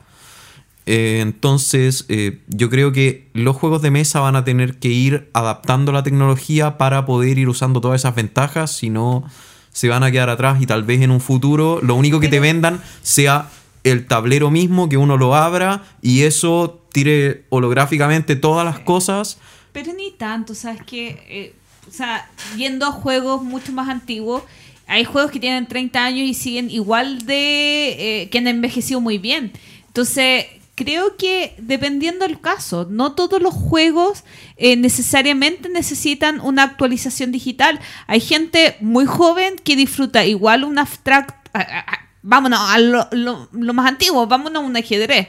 [0.92, 5.30] Eh, entonces, eh, yo creo que los juegos de mesa van a tener que ir
[5.34, 9.24] adaptando la tecnología para poder ir usando todas esas ventajas, si no
[9.72, 12.40] se van a quedar atrás y tal vez en un futuro lo único que te
[12.40, 13.52] vendan sea
[13.84, 19.38] el tablero mismo, que uno lo abra y eso tire holográficamente todas las cosas.
[19.72, 21.54] Pero ni tanto, ¿sabes que
[21.88, 22.28] O sea,
[22.58, 24.42] yendo a juegos mucho más antiguos,
[24.88, 28.24] hay juegos que tienen 30 años y siguen igual de...
[28.24, 29.52] eh, que han envejecido muy bien.
[29.86, 30.46] Entonces,
[30.82, 34.24] creo que dependiendo del caso, no todos los juegos
[34.56, 37.80] eh, necesariamente necesitan una actualización digital.
[38.08, 41.36] Hay gente muy joven que disfruta igual un abstract...
[41.54, 45.28] a- a- a- vámonos a lo, lo- lo más antiguo, vámonos a un ajedrez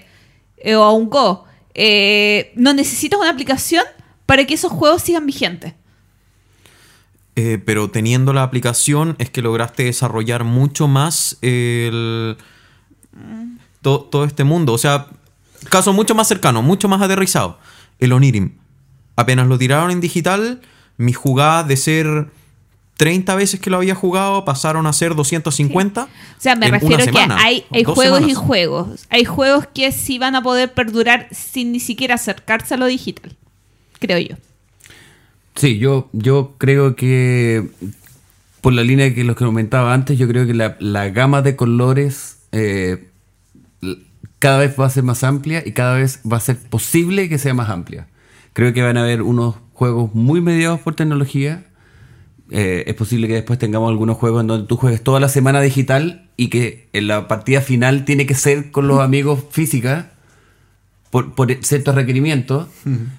[0.58, 1.44] eh, o a un Go.
[1.74, 3.84] Eh, no necesitas una aplicación
[4.26, 5.74] para que esos juegos sigan vigentes.
[7.64, 12.36] Pero teniendo la aplicación es que lograste desarrollar mucho más el,
[13.80, 14.74] to- todo este mundo.
[14.74, 15.06] O sea,
[15.68, 17.58] caso mucho más cercano, mucho más aterrizado.
[17.98, 18.52] El Onirim.
[19.16, 20.60] Apenas lo tiraron en digital,
[20.96, 22.28] mis jugadas de ser
[22.96, 26.02] 30 veces que lo había jugado pasaron a ser 250.
[26.02, 26.08] O
[26.38, 29.06] sea, me en refiero que semana, hay, o hay juegos y juegos.
[29.08, 33.36] Hay juegos que sí van a poder perdurar sin ni siquiera acercarse a lo digital.
[33.98, 34.36] Creo yo.
[35.54, 37.70] Sí, yo, yo creo que
[38.60, 41.56] por la línea que los que comentaba antes, yo creo que la, la gama de
[41.56, 43.09] colores eh,
[44.40, 47.38] cada vez va a ser más amplia y cada vez va a ser posible que
[47.38, 48.08] sea más amplia.
[48.52, 51.66] Creo que van a haber unos juegos muy mediados por tecnología.
[52.50, 55.60] Eh, es posible que después tengamos algunos juegos en donde tú juegues toda la semana
[55.60, 60.10] digital y que en la partida final tiene que ser con los amigos física
[61.10, 62.66] por, por ciertos requerimientos.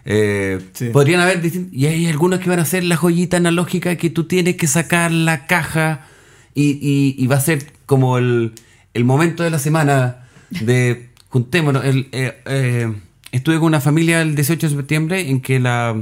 [0.06, 0.90] Eh, Sí.
[0.90, 1.40] Podrían haber
[1.72, 5.12] y hay algunos que van a ser la joyita analógica que tú tienes que sacar
[5.12, 6.08] la caja
[6.56, 8.54] y, y- y va a ser como el,
[8.94, 11.84] el momento de la semana de juntémonos.
[11.84, 12.94] El, eh, eh,
[13.32, 15.96] estuve con una familia el 18 de septiembre en que la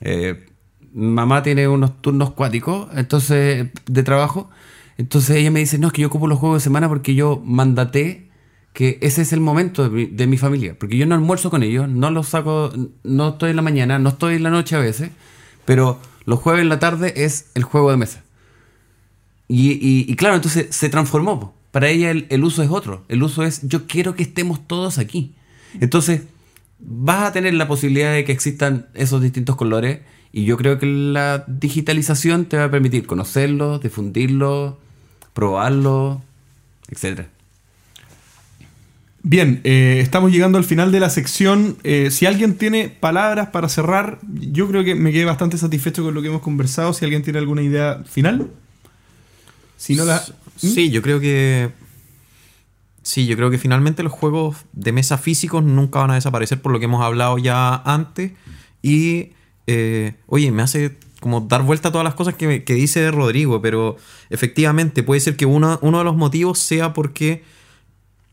[0.00, 0.46] eh,
[0.94, 4.48] mamá tiene unos turnos cuáticos entonces de trabajo.
[4.98, 7.42] Entonces ella me dice, no, es que yo ocupo los juegos de semana porque yo
[7.44, 8.30] mandaté
[8.72, 10.76] que ese es el momento de mi, familia.
[10.78, 12.72] Porque yo no almuerzo con ellos, no los saco,
[13.02, 15.10] no estoy en la mañana, no estoy en la noche a veces,
[15.64, 18.22] pero los jueves en la tarde es el juego de mesa.
[19.48, 21.55] Y claro, entonces se transformó.
[21.76, 23.04] Para ella el, el uso es otro.
[23.10, 25.34] El uso es yo quiero que estemos todos aquí.
[25.78, 26.22] Entonces
[26.78, 30.00] vas a tener la posibilidad de que existan esos distintos colores
[30.32, 34.76] y yo creo que la digitalización te va a permitir conocerlos, difundirlos,
[35.34, 36.20] probarlos,
[36.88, 37.28] etcétera.
[39.22, 41.76] Bien, eh, estamos llegando al final de la sección.
[41.84, 46.14] Eh, si alguien tiene palabras para cerrar, yo creo que me quedé bastante satisfecho con
[46.14, 46.94] lo que hemos conversado.
[46.94, 48.50] Si alguien tiene alguna idea final.
[49.76, 50.24] Si no la...
[50.56, 51.70] Sí, yo creo que.
[53.02, 56.72] Sí, yo creo que finalmente los juegos de mesa físicos nunca van a desaparecer por
[56.72, 58.32] lo que hemos hablado ya antes.
[58.82, 59.30] Y.
[59.66, 63.60] eh, oye, me hace como dar vuelta a todas las cosas que, que dice Rodrigo,
[63.62, 63.96] pero
[64.30, 67.42] efectivamente puede ser que uno, uno de los motivos sea porque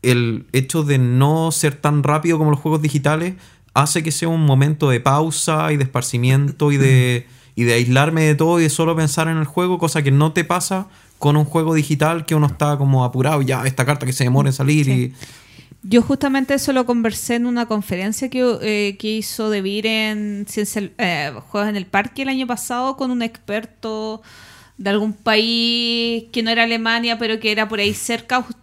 [0.02, 3.34] el hecho de no ser tan rápido como los juegos digitales
[3.72, 8.22] hace que sea un momento de pausa y de esparcimiento y de, y de aislarme
[8.22, 10.88] de todo y de solo pensar en el juego, cosa que no te pasa
[11.24, 14.50] con un juego digital que uno está como apurado, ya esta carta que se demora
[14.50, 15.14] en salir y...
[15.82, 20.90] Yo justamente eso lo conversé en una conferencia que, eh, que hizo Devir en Ciencia,
[20.98, 24.20] eh, Juegos en el Parque el año pasado con un experto
[24.76, 28.56] de algún país que no era Alemania, pero que era por ahí cerca, Aus-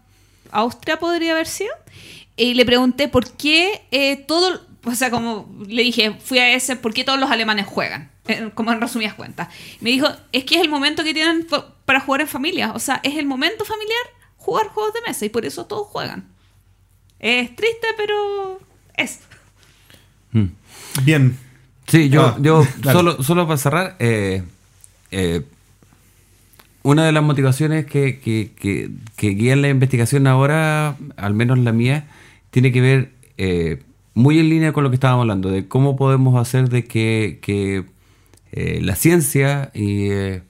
[0.51, 1.74] Austria podría haber sido.
[2.38, 6.75] Y le pregunté por qué eh, todo, o sea, como le dije, fui a ese,
[6.75, 8.09] ¿por qué todos los alemanes juegan?
[8.27, 9.49] Eh, como en resumidas cuentas.
[9.79, 11.47] Me dijo, es que es el momento que tienen
[11.86, 12.71] para jugar en familia.
[12.73, 13.99] O sea, es el momento familiar
[14.38, 16.27] jugar juegos de mesa y por eso todos juegan.
[17.19, 18.59] Es triste, pero
[18.95, 19.19] es.
[21.03, 21.38] Bien.
[21.88, 22.97] Sí, yo, Ah, yo dale.
[22.97, 24.43] solo, solo para cerrar, eh,
[25.11, 25.41] eh,
[26.84, 31.71] una de las motivaciones que, que, que, que guían la investigación ahora, al menos la
[31.73, 32.05] mía,
[32.49, 33.84] tiene que ver eh,
[34.14, 37.86] muy en línea con lo que estábamos hablando, de cómo podemos hacer de que,
[38.51, 40.43] eh, la ciencia y eh,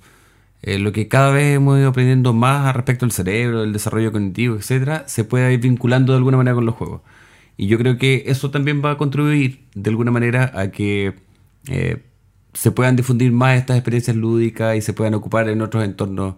[0.64, 4.12] eh, lo que cada vez hemos ido aprendiendo más al respecto del cerebro, del desarrollo
[4.12, 7.01] cognitivo, etcétera, se pueda ir vinculando de alguna manera con los juegos.
[7.57, 11.14] Y yo creo que eso también va a contribuir de alguna manera a que
[12.53, 16.36] se puedan difundir más estas experiencias lúdicas y se puedan ocupar en otros entornos.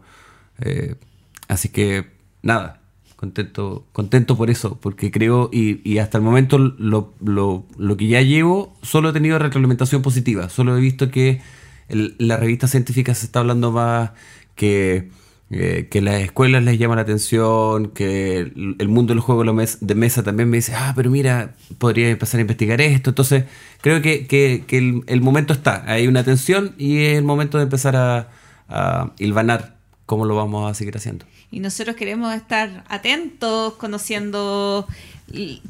[1.48, 2.08] así que
[2.42, 2.83] nada,
[3.24, 8.08] contento, contento por eso, porque creo y, y hasta el momento lo, lo- lo que
[8.08, 11.42] ya llevo solo he tenido retroalimentación positiva, solo he visto que
[11.88, 14.12] el- la revista científica se está hablando más
[14.56, 15.10] que,
[15.52, 19.46] eh, que las escuelas les llama la atención, que el, el mundo de los juegos
[19.46, 23.12] de mes- de mesa también me dice, ah, pero mira, podría empezar a investigar esto.
[23.12, 23.46] Entonces,
[23.82, 24.64] creo que, que-
[25.08, 28.30] el, momento está, hay una tensión y es el momento de empezar a,
[28.68, 31.26] a hilvanar cómo lo vamos a seguir haciendo.
[31.52, 34.88] Y nosotros queremos estar atentos, conociendo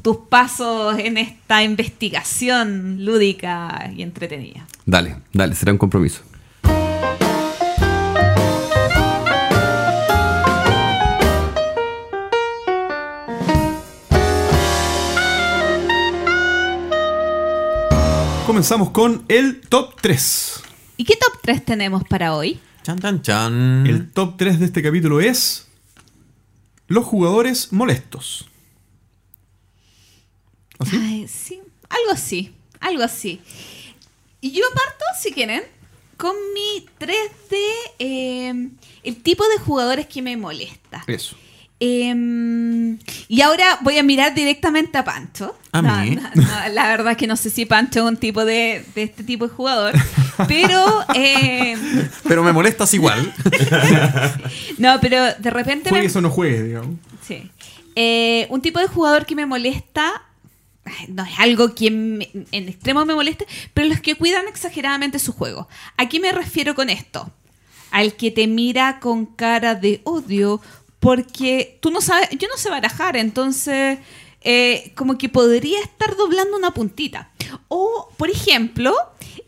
[0.02, 4.66] tus pasos en esta investigación lúdica y entretenida.
[4.86, 6.22] Dale, dale, será un compromiso.
[18.46, 20.62] Comenzamos con el top 3.
[20.98, 22.60] ¿Y qué top 3 tenemos para hoy?
[22.84, 23.86] Chan, chan, chan.
[23.86, 25.66] El top 3 de este capítulo es
[26.86, 28.46] los jugadores molestos.
[30.78, 30.96] ¿Así?
[31.00, 33.40] Ay, sí, algo así, algo así.
[34.42, 35.62] Y yo parto, si quieren,
[36.18, 37.16] con mi 3
[37.48, 37.66] de
[38.00, 38.70] eh,
[39.02, 41.04] el tipo de jugadores que me molesta.
[41.06, 41.36] Eso.
[41.80, 42.98] Em,
[43.28, 45.56] y ahora voy a mirar directamente a Pancho.
[45.72, 46.10] ¿A No, mí?
[46.16, 49.02] no, no, la verdad es que no sé si Pancho es un tipo de, de
[49.02, 49.92] este tipo de jugador.
[50.48, 51.78] Pero, em,
[52.26, 53.32] Pero me molestas igual.
[54.78, 56.96] no, pero de repente Juegue eso no juegue, digamos.
[57.26, 57.50] Sí.
[57.96, 60.22] Eh, un tipo de jugador que me molesta,
[61.08, 65.32] no es algo que me- en extremo me moleste, pero los que cuidan exageradamente su
[65.32, 65.68] juego.
[65.96, 67.30] ¿A qué me refiero con esto?
[67.90, 70.60] Al que te mira con cara de odio
[71.04, 73.98] porque tú no sabes, yo no sé barajar, entonces
[74.40, 77.28] eh, como que podría estar doblando una puntita.
[77.68, 78.94] O, por ejemplo,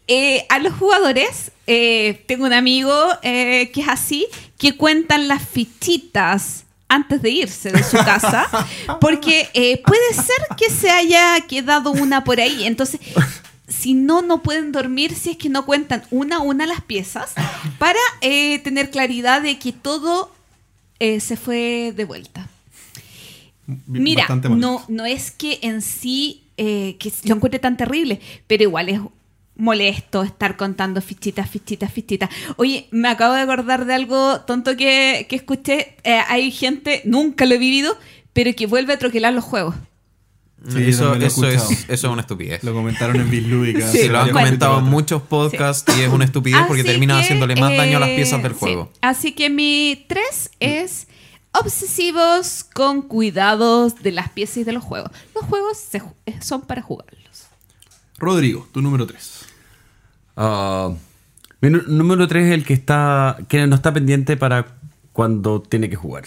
[0.06, 4.26] eh, a los jugadores, eh, tengo un amigo que es así,
[4.58, 8.46] que cuentan las fichitas antes de irse de su casa,
[9.00, 9.48] porque
[9.82, 12.66] puede ser que se haya quedado una por ahí.
[12.66, 13.00] Entonces,
[13.68, 17.32] si no, no pueden dormir si es que no cuentan una a una las piezas
[17.78, 20.30] para eh, tener claridad de que todo
[20.98, 22.48] eh, se fue de vuelta.
[23.86, 28.88] Mira, no, no es que en sí eh, que lo encuentre tan terrible, pero igual
[28.88, 29.00] es
[29.56, 32.30] molesto estar contando fichitas, fichitas, fichitas.
[32.56, 35.96] Oye, me acabo de acordar de algo tonto que, que escuché.
[36.04, 37.96] Eh, hay gente, nunca lo he vivido,
[38.32, 39.74] pero que vuelve a troquelar los juegos.
[40.68, 42.64] Sí, eso, eso, es, eso es una estupidez.
[42.64, 43.86] Lo comentaron en Bislúdica.
[43.86, 47.54] Sí, lo han comentado en muchos podcasts y es una estupidez porque termina que, haciéndole
[47.56, 48.58] más daño a las eh, piezas del sí.
[48.58, 48.90] juego.
[49.00, 51.06] Así que mi 3 es
[51.52, 55.10] obsesivos con cuidados de las piezas y de los juegos.
[55.34, 57.46] Los juegos se eh, son para jugarlos.
[58.18, 59.44] Rodrigo, tu número 3.
[60.36, 60.92] Ah,
[61.60, 64.66] mi número 3 es el que está que no está pendiente para
[65.12, 66.24] cuando tiene que jugar.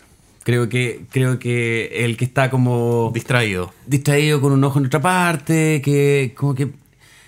[0.50, 3.72] Creo que creo que el que está como Distraído.
[3.86, 6.72] distraído con un ojo en otra parte, que como que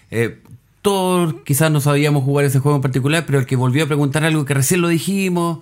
[0.09, 0.39] eh,
[0.81, 4.23] todos quizás no sabíamos jugar ese juego en particular, pero el que volvió a preguntar
[4.23, 5.59] algo que recién lo dijimos,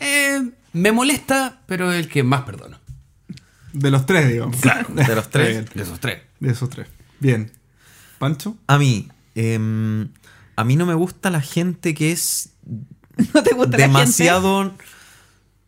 [0.00, 2.80] eh, me molesta, pero es el que más perdono.
[3.72, 4.60] De los tres, digamos.
[4.60, 5.64] De los tres.
[5.74, 6.18] De esos tres.
[6.40, 6.88] De esos tres.
[7.20, 7.52] Bien.
[8.18, 8.56] ¿Pancho?
[8.66, 9.06] A mí,
[9.36, 10.08] em,
[10.56, 12.50] a mí no me gusta la gente que es
[13.34, 14.72] ¿No te gusta demasiado,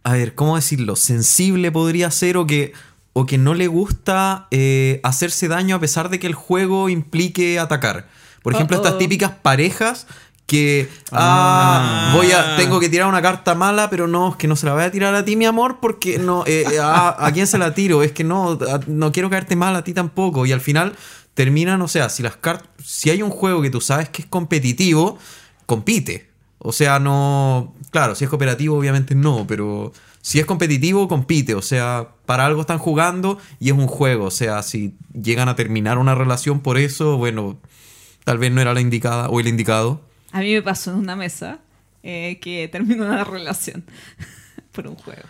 [0.05, 0.97] a ver, ¿cómo decirlo?
[0.97, 2.73] Sensible podría ser o que,
[3.15, 7.59] o que no le gusta eh, hacerse daño a pesar de que el juego implique
[7.59, 8.09] atacar.
[8.43, 8.99] Por ejemplo, estas Uh-oh.
[8.99, 10.07] típicas parejas
[10.47, 12.11] que Ah.
[12.11, 14.67] ah, voy a tengo que tirar una carta mala pero no es que no se
[14.67, 17.47] la voy a tirar a ti mi amor porque no eh, eh, a, a quién
[17.47, 20.53] se la tiro es que no a- no quiero caerte mal a ti tampoco y
[20.53, 20.93] al final
[21.33, 24.29] terminan o sea si las cartas si hay un juego que tú sabes que es
[24.29, 25.17] competitivo
[25.65, 26.29] compite
[26.65, 29.93] o sea no claro si es cooperativo obviamente no pero
[30.23, 34.31] si es competitivo compite o sea para algo están jugando y es un juego o
[34.31, 37.59] sea si llegan a terminar una relación por eso bueno
[38.25, 40.01] tal vez no era la indicada o el indicado
[40.33, 41.61] A mí me pasó en una mesa
[42.03, 43.85] eh, que terminó una relación
[44.73, 45.23] por un juego.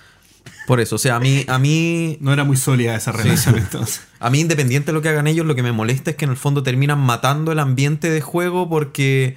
[0.67, 4.01] Por eso, o sea, a mí, a mí, No era muy sólida esa relación entonces.
[4.19, 6.31] a mí independiente de lo que hagan ellos, lo que me molesta es que en
[6.31, 9.37] el fondo terminan matando el ambiente de juego porque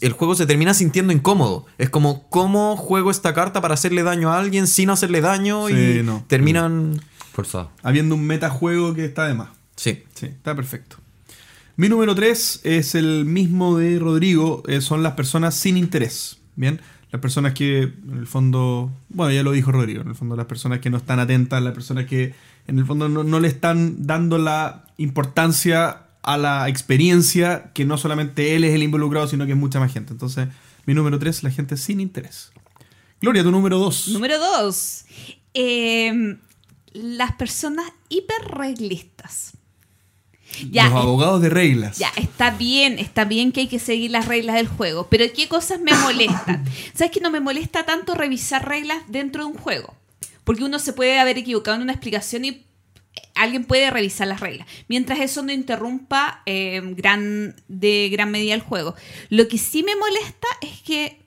[0.00, 1.66] el juego se termina sintiendo incómodo.
[1.78, 5.68] Es como, ¿cómo juego esta carta para hacerle daño a alguien sin hacerle daño?
[5.68, 6.24] Sí, y no.
[6.28, 7.00] terminan...
[7.32, 7.70] Forzado.
[7.82, 9.48] Habiendo un metajuego que está de más.
[9.76, 10.04] Sí.
[10.14, 10.96] Sí, está perfecto.
[11.76, 16.38] Mi número 3 es el mismo de Rodrigo, eh, son las personas sin interés.
[16.54, 20.36] Bien, las personas que en el fondo, bueno, ya lo dijo Rodrigo, en el fondo
[20.36, 22.32] las personas que no están atentas, las personas que
[22.68, 27.98] en el fondo no, no le están dando la importancia a la experiencia que no
[27.98, 30.12] solamente él es el involucrado, sino que es mucha más gente.
[30.12, 30.48] Entonces,
[30.86, 32.50] mi número 3, la gente sin interés.
[33.20, 34.08] Gloria, tu número 2.
[34.08, 35.04] Número dos.
[36.92, 39.52] las personas hiperreglistas.
[40.70, 41.98] Ya, Los abogados de reglas.
[41.98, 45.48] Ya, está bien, está bien que hay que seguir las reglas del juego, pero ¿qué
[45.48, 46.64] cosas me molestan?
[46.94, 49.94] ¿Sabes que no me molesta tanto revisar reglas dentro de un juego?
[50.44, 52.64] Porque uno se puede haber equivocado en una explicación y
[53.34, 58.60] alguien puede revisar las reglas, mientras eso no interrumpa eh, gran, de gran medida el
[58.60, 58.94] juego.
[59.28, 61.20] Lo que sí me molesta es que,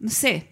[0.00, 0.48] no sé,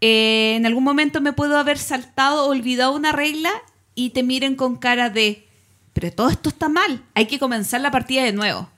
[0.00, 3.50] eh, en algún momento me puedo haber saltado o olvidado una regla
[3.94, 5.46] y te miren con cara de,
[5.92, 8.68] pero todo esto está mal, hay que comenzar la partida de nuevo.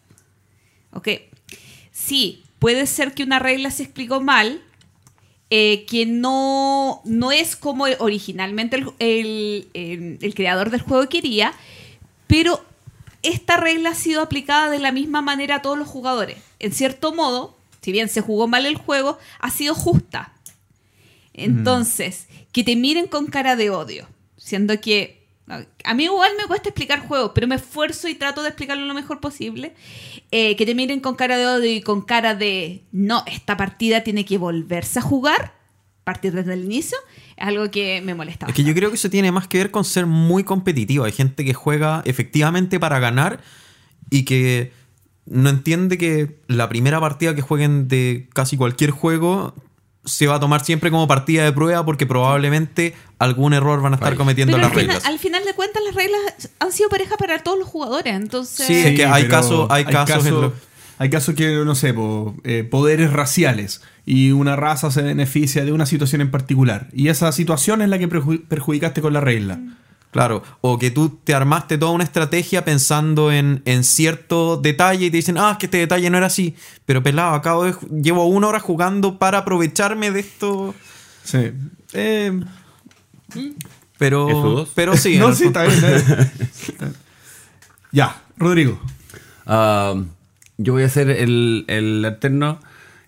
[0.92, 1.08] Ok,
[1.90, 4.62] sí, puede ser que una regla se explicó mal,
[5.50, 11.52] eh, que no, no es como originalmente el, el- el- el creador del juego quería,
[12.26, 12.64] pero
[13.22, 16.36] esta regla ha sido aplicada de la misma manera a todos los jugadores.
[16.58, 20.32] En cierto modo, si bien se jugó mal el juego, ha sido justa.
[21.32, 26.70] Entonces, que te miren con cara de odio, siendo que a mí igual me cuesta
[26.70, 29.74] explicar juegos, pero me esfuerzo y trato de explicarlo lo mejor posible.
[30.30, 34.02] Eh, que te miren con cara de odio y con cara de no, esta partida
[34.02, 35.54] tiene que volverse a jugar.
[36.04, 36.98] partir desde el inicio,
[37.36, 38.46] es algo que me molesta.
[38.46, 41.04] Es que yo creo que eso tiene más que ver con ser muy competitivo.
[41.04, 43.40] Hay gente que juega efectivamente para ganar
[44.10, 44.72] y que
[45.26, 49.54] no entiende que la primera partida que jueguen de casi cualquier juego
[50.04, 53.96] se va a tomar siempre como partida de prueba porque probablemente algún error van a
[53.96, 54.18] estar Right.
[54.18, 55.08] cometiendo Pero las al final, reglas.
[55.10, 56.20] al final de cuentas las reglas
[56.58, 58.66] han sido parejas para todos los jugadores, entonces...
[58.66, 60.52] Sí, es que hay casos- hay casos lo-
[60.98, 65.72] hay casos que, no sé, po, eh, poderes raciales y una raza se beneficia de
[65.72, 66.86] una situación en particular.
[66.92, 69.58] Y esa situación es la que perju- perjudicaste con la regla.
[70.14, 75.10] Claro, o que tú te armaste toda una estrategia pensando en, en cierto detalle y
[75.10, 76.54] te dicen, ah, es que este detalle no era así.
[76.86, 80.72] Pero pelado, acabo de, llevo una hora jugando para aprovecharme de esto.
[81.24, 81.50] Sí.
[81.94, 82.40] Eh,
[83.98, 84.68] Pero, F2.
[84.76, 85.18] pero sí.
[85.18, 85.74] no, sí, está bien.
[85.74, 86.30] está bien.
[86.68, 86.96] Está bien.
[87.90, 88.80] Ya, Rodrigo.
[89.46, 89.94] Ah,
[90.58, 92.60] yo voy a hacer el, el alterno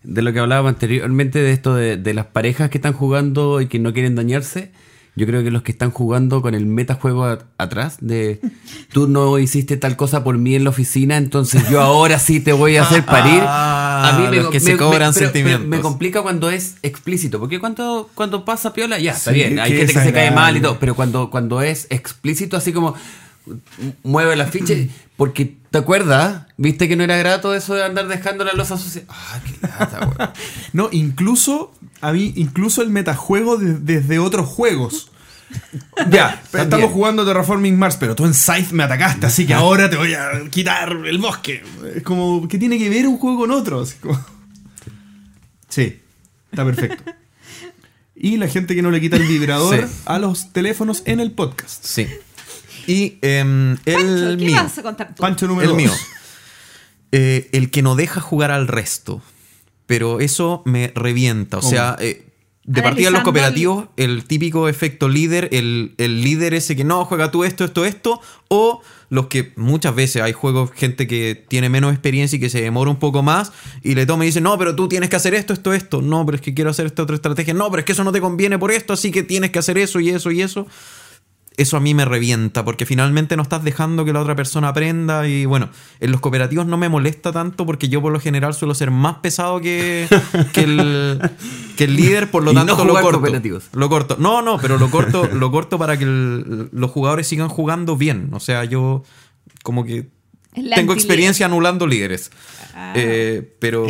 [0.03, 3.69] de lo que hablábamos anteriormente, de esto de, de las parejas que están jugando y
[3.69, 4.73] que no quieren dañarse.
[5.19, 8.39] Yo creo que los que están jugando con el metajuego a- atrás, de
[8.93, 12.53] tú no hiciste tal cosa por mí en la oficina, entonces yo ahora sí te
[12.53, 13.41] voy a hacer parir.
[13.43, 15.67] Ah, los que se cobran pero sentimientos.
[15.67, 19.59] me complica cuando es explícito, porque cuando, cuando pasa piola, ya, está Sí, bien.
[19.59, 22.95] Hay gente que se cae mal y todo, pero cuando, cuando es explícito, así como
[24.03, 24.75] mueve la ficha,
[25.17, 29.03] porque te acuerdas, viste que no era grato eso de andar dejando la losa sucia.
[29.09, 30.33] Ah, qué lata.
[30.73, 31.73] No, incluso,
[32.09, 35.11] a mí, incluso el metajuego de- desde otros juegos.
[36.11, 36.65] Ya, También.
[36.65, 40.13] estamos jugando Terraforming Mars, pero tú en Scythe me atacaste, así que ahora te voy
[40.15, 41.63] a quitar el bosque.
[41.95, 43.81] Es como, ¿qué tiene que ver un juego con otro?
[43.81, 44.25] Así como-
[45.69, 46.01] Sí,
[46.51, 47.03] está perfecto.
[48.15, 49.95] Y la gente que no le quita el vibrador Sí.
[50.07, 51.85] a los teléfonos en el podcast.
[51.85, 52.07] Sí.
[52.87, 54.63] Y em, el Pancho, ¿qué mío.
[54.63, 55.21] vas a contar tú?
[55.21, 55.77] Pancho número El dos.
[55.77, 55.93] mío.
[57.13, 59.23] Eh, el que no deja jugar al resto.
[59.87, 61.59] Pero eso me revienta.
[61.59, 61.71] O ¿Cómo?
[61.71, 62.27] sea, eh,
[62.65, 67.05] de partida en los cooperativos, el típico efecto líder, el, el líder ese que no,
[67.05, 68.21] juega tú esto, esto, esto.
[68.49, 72.61] O los que muchas veces hay juegos, gente que tiene menos experiencia y que se
[72.61, 73.53] demora un poco más
[73.85, 76.03] y le toma y dice, no, pero tú tienes que hacer esto, esto, esto.
[76.03, 77.55] No, pero es que quiero hacer esta otra estrategia.
[77.55, 79.79] No, pero es que eso no te conviene por esto, así que tienes que hacer
[79.79, 80.67] eso y eso y eso
[81.57, 85.27] eso a mí me revienta, porque finalmente no estás dejando que la otra persona aprenda.
[85.27, 88.75] Y bueno, en los cooperativos no me molesta tanto porque yo por lo general suelo
[88.75, 90.07] ser más pesado que,
[90.53, 91.21] que, el,
[91.77, 93.13] que el líder, por lo Y no tanto lo corto.
[93.21, 93.71] cooperativos.
[93.73, 94.17] Lo corto.
[94.19, 98.29] No, no, pero lo corto, lo corto para que el- los jugadores sigan jugando bien.
[98.33, 99.03] O sea, yo
[99.63, 100.11] como que
[100.75, 102.31] tengo experiencia anulando líderes.
[102.75, 102.93] Ah.
[102.95, 103.85] Eh, pero.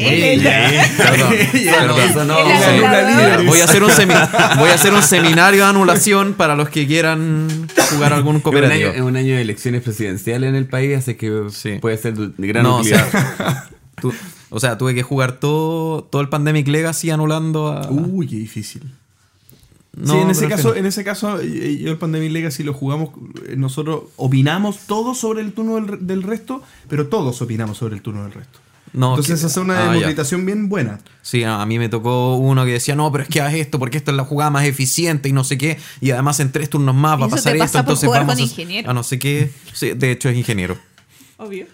[3.47, 4.15] Voy a, hacer un semi-
[4.59, 8.43] voy a hacer un seminario de anulación para los que quieran jugar algún Es un,
[8.43, 8.91] cooperativo.
[8.91, 11.79] año, es un año de elecciones presidenciales en el país, así que Sí.
[11.81, 13.11] puede ser de gran No, o utilidad.
[13.11, 13.69] sea,
[14.01, 14.15] tu-
[14.51, 17.89] o sea, tuve que jugar todo, todo el Pandemic Legacy anulando a.
[17.91, 18.83] Uy, qué difícil.
[19.97, 23.11] No, sí, en ese, caso, en ese caso, yo el Pandemic Legacy lo jugamos,
[23.49, 27.95] eh, nosotros opinamos todos sobre el turno del, re- del resto, pero todos opinamos sobre
[27.97, 28.59] el turno del resto.
[28.93, 31.01] No, Entonces que- hace una ah, bien buena.
[31.23, 33.97] Sí, a mí me tocó uno que decía, no, pero es que haz esto porque
[33.97, 35.79] esto es la jugada más eficiente y no sé qué.
[36.01, 38.43] Y además en tres turnos más va a pasar te esto, entonces jugar vamos con
[38.43, 38.91] a, ingeniero.
[38.91, 39.51] a no sé qué.
[39.73, 40.79] Sí, de hecho es ingeniero.
[41.39, 41.67] Obvio.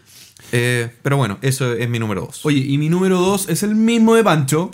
[0.52, 2.44] Eh, pero bueno, eso es mi número dos.
[2.44, 4.70] Oye, y mi número dos es el mismo de Pancho.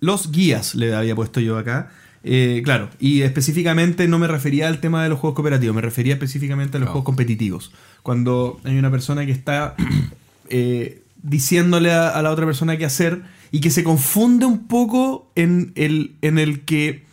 [0.00, 1.90] Los guías le había puesto yo acá.
[2.24, 6.14] Eh, claro, y específicamente no me refería al tema de los juegos cooperativos, me refería
[6.14, 6.92] específicamente a los Claro.
[6.92, 7.72] juegos competitivos.
[8.02, 9.74] Cuando hay una persona que está
[10.48, 15.30] eh, diciéndole a, a la otra persona qué hacer y que se confunde un poco
[15.34, 17.04] en el, en el que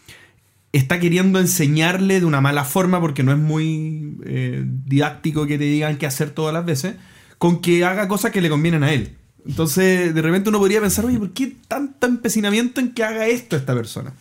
[0.74, 5.64] está queriendo enseñarle de una mala forma porque no es muy eh, didáctico que te
[5.64, 6.96] digan qué hacer todas las veces,
[7.38, 9.16] con que haga cosas que le convienen a él.
[9.48, 13.56] Entonces, de repente uno podría pensar, oye, ¿por qué tanto empecinamiento en que haga esto
[13.56, 14.12] esta persona?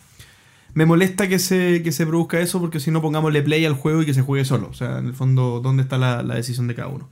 [0.75, 4.01] Me molesta que se, que se produzca eso porque si no pongámosle play al juego
[4.03, 4.67] y que se juegue solo.
[4.69, 7.09] O sea, en el fondo, ¿dónde está la, la decisión de cada uno?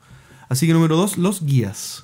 [0.49, 2.03] Así que número dos, los guías.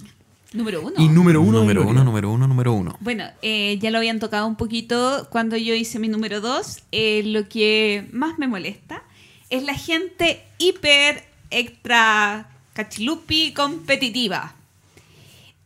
[0.54, 0.94] Número uno.
[0.98, 2.98] Y número uno, número uno, número uno, número uno.
[3.02, 6.78] Bueno, eh, ya lo habían tocado un poquito cuando yo hice mi número 2.
[7.26, 9.04] lo que más me molesta
[9.52, 14.56] es la gente hiper extra cachilupi competitiva.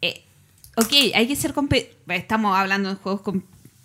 [0.01, 0.23] Eh,
[0.75, 3.41] ok, hay que ser compe- Estamos hablando de juegos com-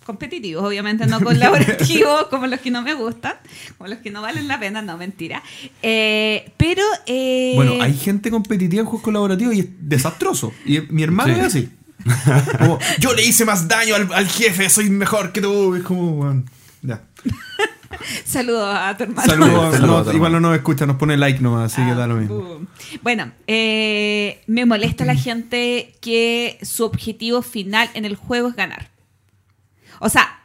[0.09, 3.33] competitivos, obviamente no colaborativos, como los que no me gustan,
[3.77, 5.43] como los que no valen la pena, no, mentira.
[5.83, 6.81] Eh, pero.
[7.05, 10.51] eh, Bueno, hay gente competitiva en juegos colaborativos y es desastroso.
[10.65, 11.39] Y mi hermano Sí.
[11.39, 11.69] es así.
[12.59, 15.75] Como, yo le hice más daño al, al jefe, soy mejor que tú.
[15.75, 16.43] Es como, bueno,
[16.81, 17.03] ya.
[18.25, 19.27] Saludos a tu hermano.
[19.29, 19.73] Saludos.
[19.75, 21.95] Saludos no, a tu igual no nos escucha, nos pone like nomás, así que Ah,
[21.95, 22.35] da lo mismo.
[22.35, 22.67] boom.
[23.03, 28.89] Bueno, eh, me molesta la gente que su objetivo final en el juego es ganar.
[29.99, 30.35] O sea,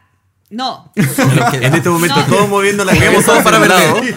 [0.51, 0.91] No.
[0.95, 2.25] En este momento No.
[2.27, 4.15] todos moviendo la Juguemos todos para perder.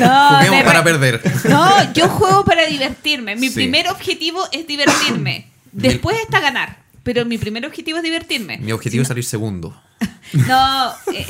[0.00, 1.22] No, Juguemos para perder.
[1.48, 3.36] No, yo juego para divertirme.
[3.36, 3.54] Mi Sí.
[3.54, 5.50] primer objetivo es divertirme.
[5.72, 6.82] Después está ganar.
[7.02, 8.58] Pero mi primer objetivo es divertirme.
[8.58, 9.78] Mi objetivo es salir segundo.
[10.32, 11.26] No, eh,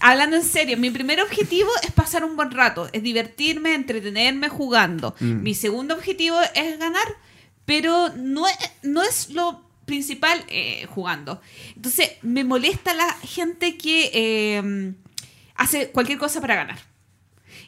[0.00, 5.14] hablando en serio, mi primer objetivo es pasar un buen rato, es divertirme, entretenerme jugando.
[5.20, 7.06] Mi segundo objetivo es ganar,
[7.64, 11.40] pero no es, no es lo principal eh, jugando.
[11.76, 14.92] Entonces, me molesta la gente que eh,
[15.56, 16.78] hace cualquier cosa para ganar.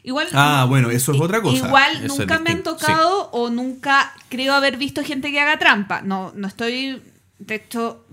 [0.03, 1.67] Igual, Ah, bueno, eso es otra cosa.
[1.67, 6.01] Igual Eso nunca me han tocado o nunca creo haber visto gente que haga trampa.
[6.01, 7.01] No, no estoy.
[7.39, 8.05] De hecho,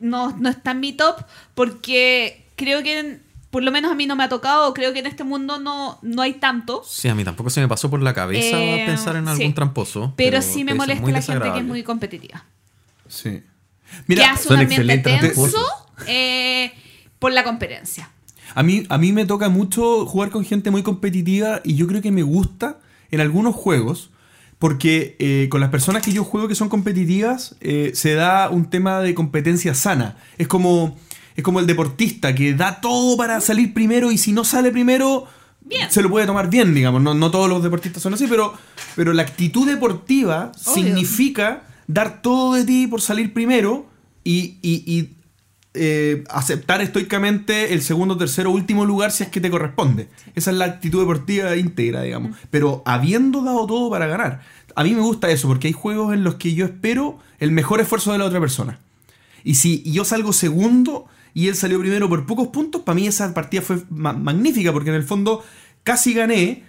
[0.00, 1.22] no, no está en mi top
[1.54, 4.94] porque creo que en- por lo menos a mí no me ha tocado o creo
[4.94, 6.82] que en este mundo no, no hay tanto.
[6.86, 9.52] Sí, a mí tampoco se me pasó por la cabeza Eh, pensar en algún sí.
[9.52, 10.14] tramposo.
[10.16, 11.68] Pero, sí me molesta muy la gente que es desagradable.
[11.68, 12.44] muy competitiva.
[13.08, 13.42] Sí.
[13.98, 16.72] Que Mira, hace son un ambiente tenso eh,
[17.18, 18.10] por la competencia.
[18.54, 22.02] A mí, a mí me toca mucho jugar con gente muy competitiva y yo creo
[22.02, 22.78] que me gusta
[23.10, 24.10] en algunos juegos
[24.58, 28.70] porque eh, con las personas que yo juego que son competitivas eh, se da un
[28.70, 30.16] tema de competencia sana.
[30.38, 30.96] Es como,
[31.34, 35.26] es como el deportista que da todo para salir primero y si no sale primero
[35.62, 35.90] Bien.
[35.90, 37.02] se lo puede tomar bien, digamos.
[37.02, 38.54] No, no todos los deportistas son así, pero,
[38.94, 40.74] pero la actitud deportiva Obvio.
[40.74, 43.86] significa dar todo de ti por salir primero
[44.24, 45.10] y, y- y,
[45.74, 50.08] eh, aceptar estoicamente el segundo, tercero, último lugar si es que te corresponde.
[50.34, 52.36] Esa es la actitud deportiva íntegra, digamos.
[52.50, 54.42] Pero habiendo dado todo para ganar.
[54.74, 57.80] A mí me gusta eso, porque hay juegos en los que yo espero el mejor
[57.80, 58.78] esfuerzo de la otra persona.
[59.44, 63.32] Y si yo salgo segundo y él salió primero por pocos puntos, para mí esa
[63.32, 65.42] partida fue ma- magnífica, porque en el fondo
[65.84, 66.64] casi gané,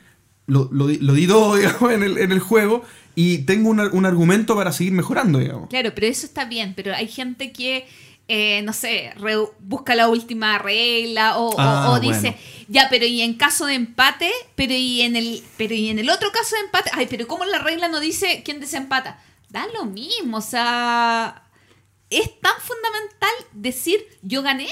[0.48, 2.84] lo, lo di- lo di todo, digamos, en el, en el juego,
[3.16, 5.70] y tengo un, un argumento para seguir mejorando, digamos.
[5.70, 7.88] Claro, pero eso está bien, pero hay gente que,
[8.28, 12.38] eh, no sé, re- busca la última regla o, Ah, o dice, bueno.
[12.70, 16.10] ya, pero y en caso de empate, pero y en el pero y en el
[16.10, 19.20] otro caso de empate, ay, pero ¿cómo la regla no dice quién desempata?
[19.50, 21.44] Da lo mismo, o sea,
[22.10, 24.68] es tan fundamental decir yo gané.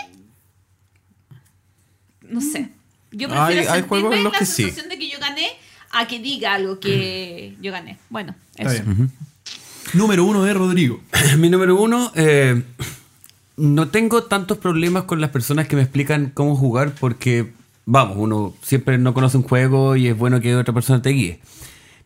[2.22, 2.70] No sé.
[3.12, 4.64] Yo prefiero Hay- hay juegos en los la que sí.
[4.64, 5.50] sensación de que yo gané
[5.92, 7.98] a que diga algo que yo gané.
[8.10, 8.84] Bueno, Está eso.
[8.86, 9.12] bien.
[9.94, 11.02] Número uno de Rodrigo.
[11.38, 12.62] Mi número uno, eh,
[13.58, 17.52] no tengo tantos problemas con las personas que me explican cómo jugar porque,
[17.86, 21.40] vamos, uno siempre no conoce un juego y es bueno que otra persona te guíe.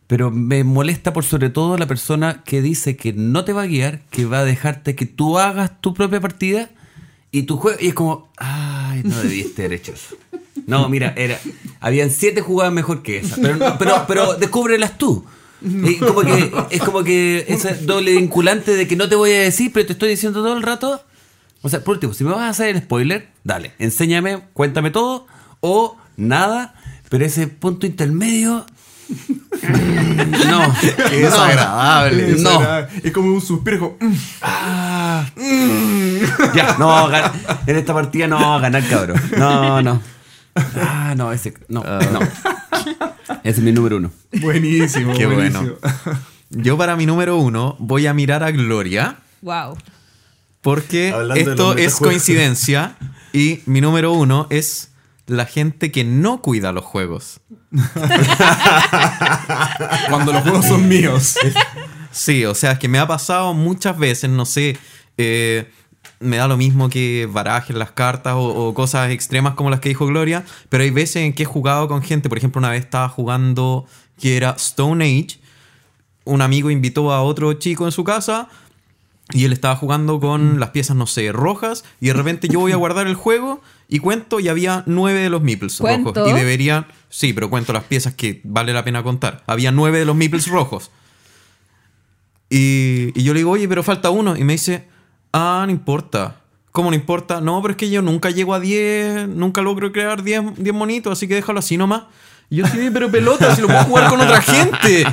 [0.06, 3.66] Pero me molesta por sobre todo la persona que dice que no te va a
[3.66, 6.70] guiar, que va a dejarte que tú hagas tu propia partida
[7.32, 7.78] y tu juego.
[7.80, 10.16] Y es como, ay, no debiste haber hecho eso.
[10.66, 11.38] No, mira, era,
[11.80, 13.36] habían siete jugadas mejor que esa.
[13.36, 15.24] Pero, pero, pero descúbrelas tú.
[15.62, 19.40] Y como que, es como que ese doble vinculante de que no te voy a
[19.40, 21.02] decir, pero te estoy diciendo todo el rato.
[21.62, 25.26] O sea, por último, si me vas a hacer el spoiler, dale, enséñame, cuéntame todo,
[25.60, 26.74] o nada,
[27.08, 28.66] pero ese punto intermedio.
[30.48, 30.74] No,
[32.42, 32.60] No.
[32.62, 33.78] era- Es como un suspiro.
[33.78, 34.16] como, mm.
[34.42, 35.26] Ah,
[36.54, 37.08] ya, no,
[37.66, 39.20] en esta partida no va a ganar, cabrón.
[39.36, 40.02] No, no.
[40.76, 42.20] Ah, no, ese, no, no.
[43.42, 44.10] Ese es mi número uno.
[44.40, 45.76] Buenísimo, Qué buenísimo.
[45.82, 46.18] bueno.
[46.50, 49.76] Yo para mi número uno voy a mirar a Gloria Wow.
[50.60, 52.96] porque Hablando esto es coincidencia
[53.32, 54.90] y mi número uno es
[55.26, 57.40] la gente que no cuida los juegos.
[60.08, 61.36] Cuando los juegos son míos.
[62.12, 64.76] Sí, o sea, es que me ha pasado muchas veces, no sé,
[65.18, 65.70] eh,
[66.20, 69.88] me da lo mismo que barajes las cartas o, o cosas extremas como las que
[69.88, 72.84] dijo Gloria, pero hay veces en que he jugado con gente, por ejemplo, una vez
[72.84, 73.86] estaba jugando
[74.18, 75.38] que era Stone Age,
[76.24, 78.48] un amigo invitó a otro chico en su casa
[79.32, 82.72] y él estaba jugando con las piezas, no sé, rojas, y de repente yo voy
[82.72, 86.12] a guardar el juego y cuento y había nueve de los meeples ¿Cuento?
[86.14, 86.30] rojos.
[86.30, 89.42] Y deberían, sí, pero cuento las piezas que vale la pena contar.
[89.46, 90.90] Había nueve de los meeples rojos.
[92.50, 94.36] Y, y yo le digo, oye, pero falta uno.
[94.36, 94.86] Y me dice,
[95.36, 96.36] ah, no importa.
[96.72, 97.40] ¿Cómo no importa?
[97.40, 101.12] No, pero es que yo nunca llego a 10, nunca logro crear 10, 10 monitos,
[101.12, 102.02] así que déjalo así nomás.
[102.50, 105.06] Y yo sí, pero pelota, si lo puedo jugar con otra gente.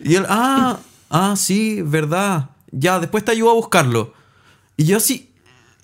[0.00, 0.78] Y él, ah,
[1.08, 2.50] ah, sí, verdad.
[2.70, 4.12] Ya, después te ayudo a buscarlo.
[4.76, 5.30] Y yo así.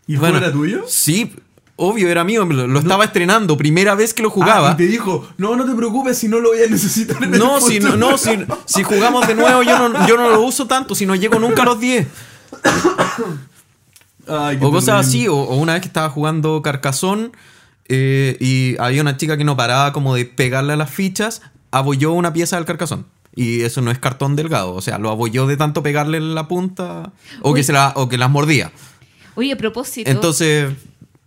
[0.07, 0.85] ¿Y el juego era tuyo?
[0.87, 1.33] Sí,
[1.77, 2.45] obvio, era mío.
[2.45, 4.71] Lo, estaba estrenando, primera vez que lo jugaba.
[4.71, 7.35] Ah, y te dijo, no, no te preocupes si no lo voy a necesitar en
[7.35, 8.11] el No, si, no, futuro".
[8.11, 11.15] no si, si jugamos de nuevo, yo no, yo no lo uso tanto, si no
[11.15, 12.07] llego nunca a los 10.
[14.29, 17.33] Ay, O cosas así, o, o una vez que estaba jugando Carcasón
[17.89, 22.13] eh, y había una chica que no paraba como de pegarle a las fichas, abolló
[22.13, 23.07] una pieza del Carcasón.
[23.35, 26.49] Y eso no es cartón delgado, o sea, lo abolló de tanto pegarle en la
[26.49, 27.13] punta
[27.43, 28.73] o que, se la, o que las mordía.
[29.35, 30.11] Oye, a propósito.
[30.11, 30.73] Entonces,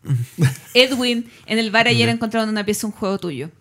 [0.73, 3.51] Edwin en el bar ayer encontraron una pieza un juego tuyo.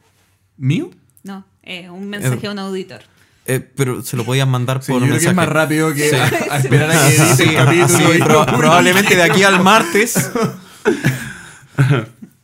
[0.56, 0.90] ¿Mío?
[1.22, 3.02] No, eh, un mensaje a un auditor.
[3.50, 5.30] Eh, pero se lo podían mandar Sí, por yo creo que mensaje.
[5.30, 6.16] es más rápido que Sí.
[6.16, 7.88] a, a esperar a que edite Sí, el capítulo.
[7.88, 10.30] sí, y- pro- probablemente de aquí al martes.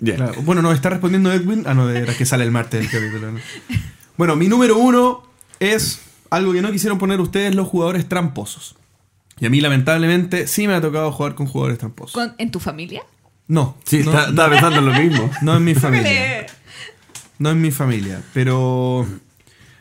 [0.01, 0.17] Ya.
[0.17, 1.65] Claro, Bueno, nos está respondiendo Edwin.
[1.67, 3.33] Ah, no, de veras que sale el martes del capítulo.
[3.33, 3.39] ¿no?
[4.17, 5.23] Bueno, mi número uno
[5.61, 6.01] es
[6.31, 8.77] algo que no quisieron poner ustedes, los jugadores tramposos.
[9.41, 12.13] Y a mí, lamentablemente, sí me ha tocado jugar con jugadores tramposos.
[12.13, 13.03] Con- ¿En tu familia?
[13.49, 15.31] No, Sí, no, está- estaba pensando en lo mismo.
[15.43, 16.47] no en mi familia.
[17.39, 18.23] No en mi familia.
[18.33, 19.05] Pero.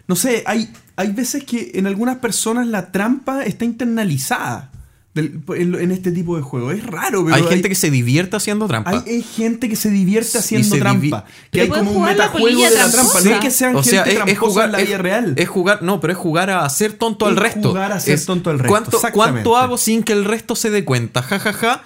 [0.07, 4.69] No sé, hay, hay veces que en algunas personas la trampa está internalizada
[5.13, 6.73] del- en, en este tipo de juegos.
[6.73, 7.35] Es raro, pero.
[7.35, 8.89] Hay gente que se divierte haciendo trampa.
[8.91, 11.25] Hay, hay gente que se divierte haciendo se trampa.
[11.51, 13.21] Que hay como un metajuego de la trampa.
[13.21, 15.33] No es que sean o sea, gente es, jugar en la es- vida real.
[15.37, 17.69] es jugar, no, pero es jugar a hacer tonto al Es resto.
[17.69, 18.99] jugar a Es tonto al resto, ¿Cuánto.
[19.13, 21.21] ¿Cuánto hago sin que el resto se dé cuenta?
[21.21, 21.83] Ja, ja, ja.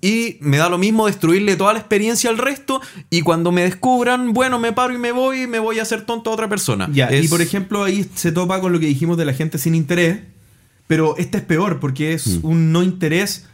[0.00, 2.80] Y me da lo mismo destruirle toda la experiencia al resto.
[3.10, 6.02] Y cuando me descubran, bueno, me paro y me voy y me voy a hacer
[6.02, 6.88] tonto a otra persona.
[6.92, 9.58] Ya, y Es- por ejemplo, ahí se topa con lo que dijimos de la gente
[9.58, 10.20] sin interés.
[10.86, 12.46] Pero este es peor porque es Mm.
[12.46, 13.46] un no interés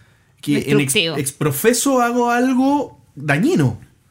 [0.42, 3.66] que en ex, exprofeso hago algo dañino.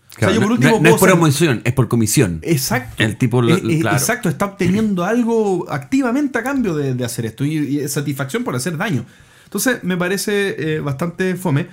[0.09, 2.39] o sea, Claro, yo por no- último no, no es por emoción, es por comisión.
[2.43, 3.01] Exacto.
[3.03, 3.97] El tipo lo- Eh, eh, claro.
[3.97, 8.43] Exacto, está obteniendo algo activamente a cambio de, de hacer esto y, y es satisfacción
[8.43, 9.05] por hacer daño.
[9.45, 11.67] Entonces, me parece eh, bastante fome.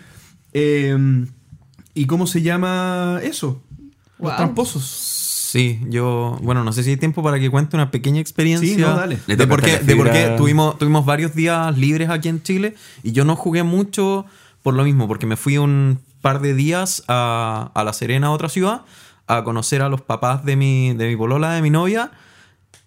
[0.53, 0.97] Eh,
[1.95, 3.63] ¿Y cómo se llama eso?
[4.19, 4.37] Los Wow.
[4.37, 4.85] tramposos.
[4.85, 8.69] Sí, yo, bueno, no sé si hay tiempo para que cuente una pequeña experiencia.
[8.69, 9.19] Sí, no, dale.
[9.27, 12.75] Le De por qué, de por qué tuvimos, tuvimos varios días libres aquí en Chile
[13.03, 14.27] y yo no jugué mucho
[14.63, 18.31] por lo mismo, porque me fui un par de días a, a La Serena, a
[18.31, 18.83] otra ciudad,
[19.27, 22.11] a conocer a los papás de mi, de mi polola, de mi novia,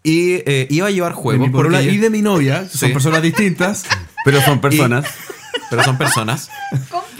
[0.04, 1.48] y eh, iba a llevar De juegos.
[1.48, 3.86] mi porque polola ella- y de mi novia, son personas distintas.
[4.24, 5.06] Pero son personas.
[5.72, 6.50] Pero son personas.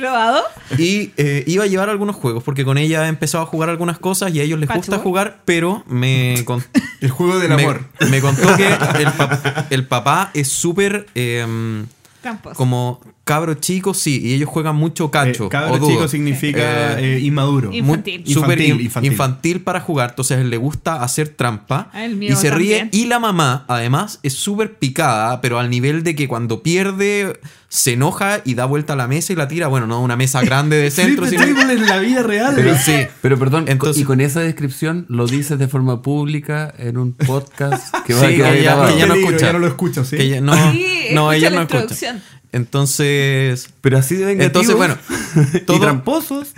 [0.02, 0.44] ¿Comprobado?
[0.78, 4.00] Y eh, iba a llevar algunos juegos, porque con ella he empezado a jugar algunas
[4.00, 5.04] cosas y a ellos les gusta Patchwork.
[5.04, 6.64] jugar, pero me, con-
[7.02, 7.82] El juego del me, amor.
[8.10, 11.06] me contó que el, pap- el papá es súper
[12.22, 12.56] Tramposo.
[12.56, 13.00] como
[13.32, 15.46] cabro chico, sí, y ellos juegan mucho cacho.
[15.46, 17.70] Eh, cabro o chico significa Eh, eh, inmaduro.
[17.72, 18.24] Inf- muy- Infantil.
[18.28, 19.12] súper Infantil, in- infantil.
[19.12, 19.62] infantil.
[19.62, 22.90] para jugar, entonces le gusta hacer trampa A él mío y se ríe.
[22.92, 27.40] Y la mamá, además, es súper picada, pero al nivel de que cuando pierde
[27.70, 30.42] se enoja y da vuelta a la mesa y la tira, bueno, no una mesa
[30.44, 32.54] grande de centro, sino en la vida real.
[32.56, 32.94] Pero, Sí.
[33.22, 37.96] pero perdón, Entonces- y con esa descripción lo dices de forma pública en un podcast
[38.06, 39.38] que va Sí, a quedar que ya- que ya no escucha.
[39.48, 40.18] ya no lo escucho, ¿sí?
[40.18, 42.16] que ella- no, Sí, no, escucha ella la no escucha.
[42.52, 44.98] Entonces, Pero así de vengativos entonces bueno,
[45.54, 46.50] y todo, tramposos.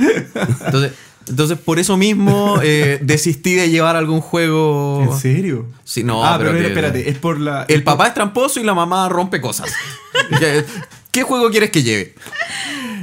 [0.66, 0.94] entonces,
[1.28, 5.04] entonces por eso mismo eh, desistí de llevar algún juego.
[5.04, 5.68] ¿En serio?
[5.84, 7.66] Sí, no, ah, pero, pero que- espérate, es por la.
[7.68, 9.72] El papá es tramposo y la mamá rompe cosas.
[10.40, 10.66] ¿Qué,
[11.12, 12.16] qué juego quieres que lleve?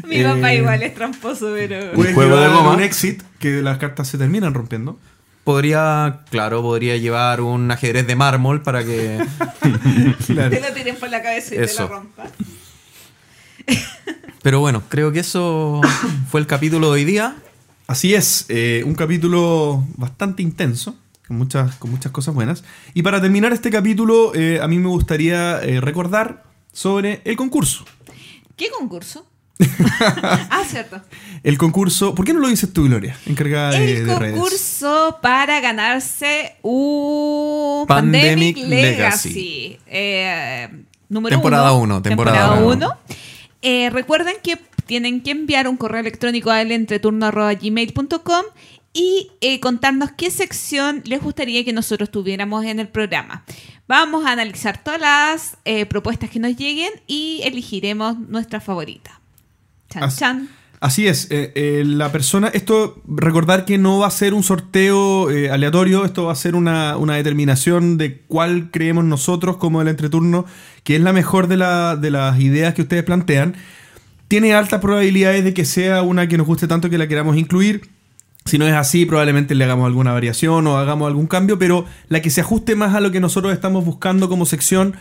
[0.06, 1.92] Mi Eh, papá igual es tramposo, pero...
[1.92, 2.72] Puedes juego de goma.
[2.72, 4.98] un exit que las cartas se terminan rompiendo.
[5.44, 9.18] Podría, claro, podría llevar un ajedrez de mármol para que.
[10.26, 10.50] Claro.
[10.50, 11.82] Te lo tiren por la cabeza y te Eso.
[11.84, 12.26] lo rompan.
[14.42, 15.80] Pero bueno, creo que eso
[16.30, 17.36] fue el capítulo de hoy día.
[17.86, 22.64] Así es, eh, un capítulo bastante intenso, con muchas, con muchas cosas buenas.
[22.94, 27.84] Y para terminar este capítulo, eh, a mí me gustaría eh, recordar sobre el concurso.
[28.56, 29.26] ¿Qué concurso?
[30.50, 31.00] ah, cierto.
[31.42, 33.16] El concurso, ¿por qué no lo dices tú, Gloria?
[33.26, 34.34] Encargada de, El de redes.
[34.34, 39.78] concurso para ganarse un Pandemic Pandemic, Legacy.
[39.86, 40.68] Eh,
[41.08, 41.96] número Temporada uno.
[41.96, 42.86] uno, temporada Temporada uno.
[42.86, 42.98] 1.
[43.62, 48.44] Eh, recuerden que tienen que enviar un correo electrónico a elentreturno.gmail.com
[48.92, 53.44] y eh, contarnos qué sección les gustaría que nosotros tuviéramos en el programa.
[53.86, 59.20] Vamos a analizar todas las eh, propuestas que nos lleguen y elegiremos nuestra favorita.
[59.90, 60.48] Chan, As- chan.
[60.80, 65.30] Así es, eh, eh, la persona, esto, recordar que no va a ser un sorteo
[65.30, 69.88] eh, aleatorio, esto va a ser una, una determinación de cuál creemos nosotros como el
[69.88, 70.46] entreturno,
[70.82, 73.56] que es la mejor de, la- de las ideas que ustedes plantean.
[74.28, 77.82] Tiene altas probabilidades de que sea una que nos guste tanto que la queramos incluir.
[78.46, 82.22] Si no es así, probablemente le hagamos alguna variación o hagamos algún cambio, pero la
[82.22, 84.94] que se ajuste más a lo que nosotros estamos buscando como sección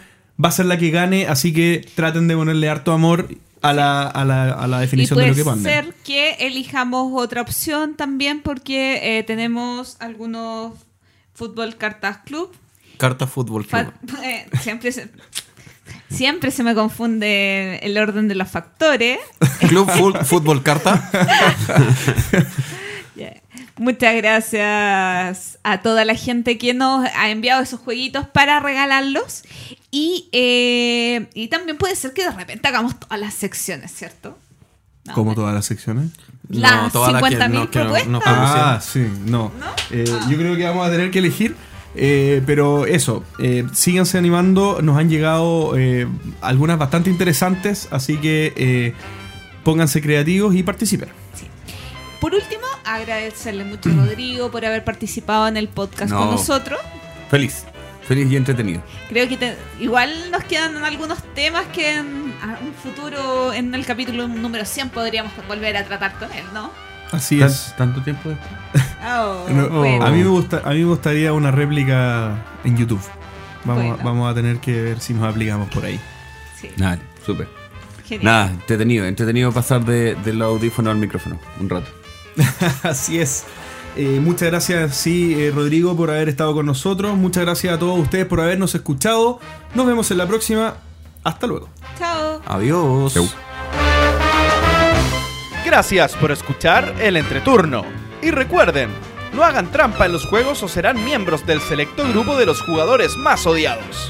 [0.44, 3.28] va a ser la que gane, así que traten de ponerle harto amor
[3.61, 5.64] a la, a la, a la Y definición de puede lo que ponen.
[5.64, 10.73] ser que elijamos otra opción también porque eh, tenemos algunos
[11.34, 12.52] fútbol cartas club.
[12.98, 13.91] Carta Fútbol Club.
[14.07, 15.10] Fa- eh, siempre, se,
[16.10, 19.19] siempre se me confunde el orden de los factores.
[19.69, 19.90] Club
[20.26, 21.10] Fútbol Carta.
[23.15, 23.41] Yeah.
[23.77, 29.44] Muchas gracias a toda la gente que nos ha enviado esos jueguitos para regalarlos.
[29.91, 34.38] Y, eh, y también puede ser que de repente hagamos todas las secciones, ¿cierto?
[35.06, 36.11] No, Como me- todas las secciones.
[36.49, 38.07] Las todas las que 50.000 no- que no- propuestas.
[38.11, 39.52] no Ah, sí, no.
[39.60, 39.66] ¿No?
[39.91, 41.56] Eh, Yo creo que vamos a tener que elegir.
[41.95, 44.80] eh, pero eso, eh, síganse animando.
[44.84, 46.07] Nos han llegado eh,
[46.41, 47.88] algunas bastante interesantes.
[47.91, 48.94] Así que eh,
[49.64, 51.10] pónganse creativos y participen.
[52.22, 56.20] Por último, agradecerle mucho a Rodrigo por haber participado en el podcast No.
[56.20, 56.80] con nosotros.
[57.32, 57.64] Feliz.
[58.10, 58.81] Feliz y entretenido.
[59.07, 63.86] Creo que te- igual nos quedan algunos temas que en a un futuro, en el
[63.86, 66.72] capítulo número 100, podríamos volver a tratar con él, ¿no?
[67.11, 67.73] Así Tan- es.
[67.77, 68.84] ¿Tanto tiempo después?
[69.07, 70.03] Oh, No, bueno.
[70.06, 72.99] a, mí me gusta, a mí me gustaría una réplica en YouTube.
[73.64, 74.03] Vamos, Bueno.
[74.03, 75.99] vamos a tener que ver si nos aplicamos por ahí.
[76.60, 77.48] Sí, Nada, súper.
[78.07, 78.26] genial.
[78.26, 79.06] Nada, entretenido.
[79.06, 81.91] Entretenido pasar de- del audífono al micrófono un rato.
[82.84, 83.44] Así es.
[83.95, 87.18] Eh, muchas gracias, sí, eh, Rodrigo, por haber estado con nosotros.
[87.18, 89.40] Muchas gracias a todos ustedes por habernos escuchado.
[89.76, 90.76] Nos vemos en la próxima.
[91.24, 91.70] Hasta luego.
[91.98, 92.41] Chao.
[92.45, 93.14] Adiós.
[93.14, 93.30] Chau.
[95.66, 97.84] Gracias por escuchar el entreturno.
[98.22, 98.90] Y recuerden,
[99.34, 103.16] no hagan trampa en los juegos o serán miembros del selecto grupo de los jugadores
[103.18, 104.10] más odiados.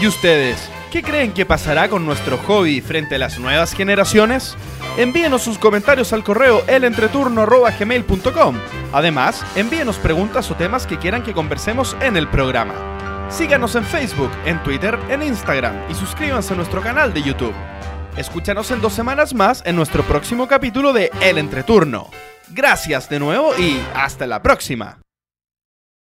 [0.00, 0.70] ¿Y ustedes?
[0.90, 4.56] ¿Qué creen que pasará con nuestro hobby frente a las nuevas generaciones?
[4.96, 8.56] Envíenos sus comentarios al correo elentreturno.gmail.com.
[8.92, 13.28] Además, envíenos preguntas o temas que quieran que conversemos en el programa.
[13.28, 17.54] Síganos en Facebook, en Twitter, en Instagram y suscríbanse a nuestro canal de YouTube.
[18.16, 22.08] Escúchanos en dos semanas más en nuestro próximo capítulo de El Entreturno.
[22.48, 24.98] Gracias de nuevo y hasta la próxima.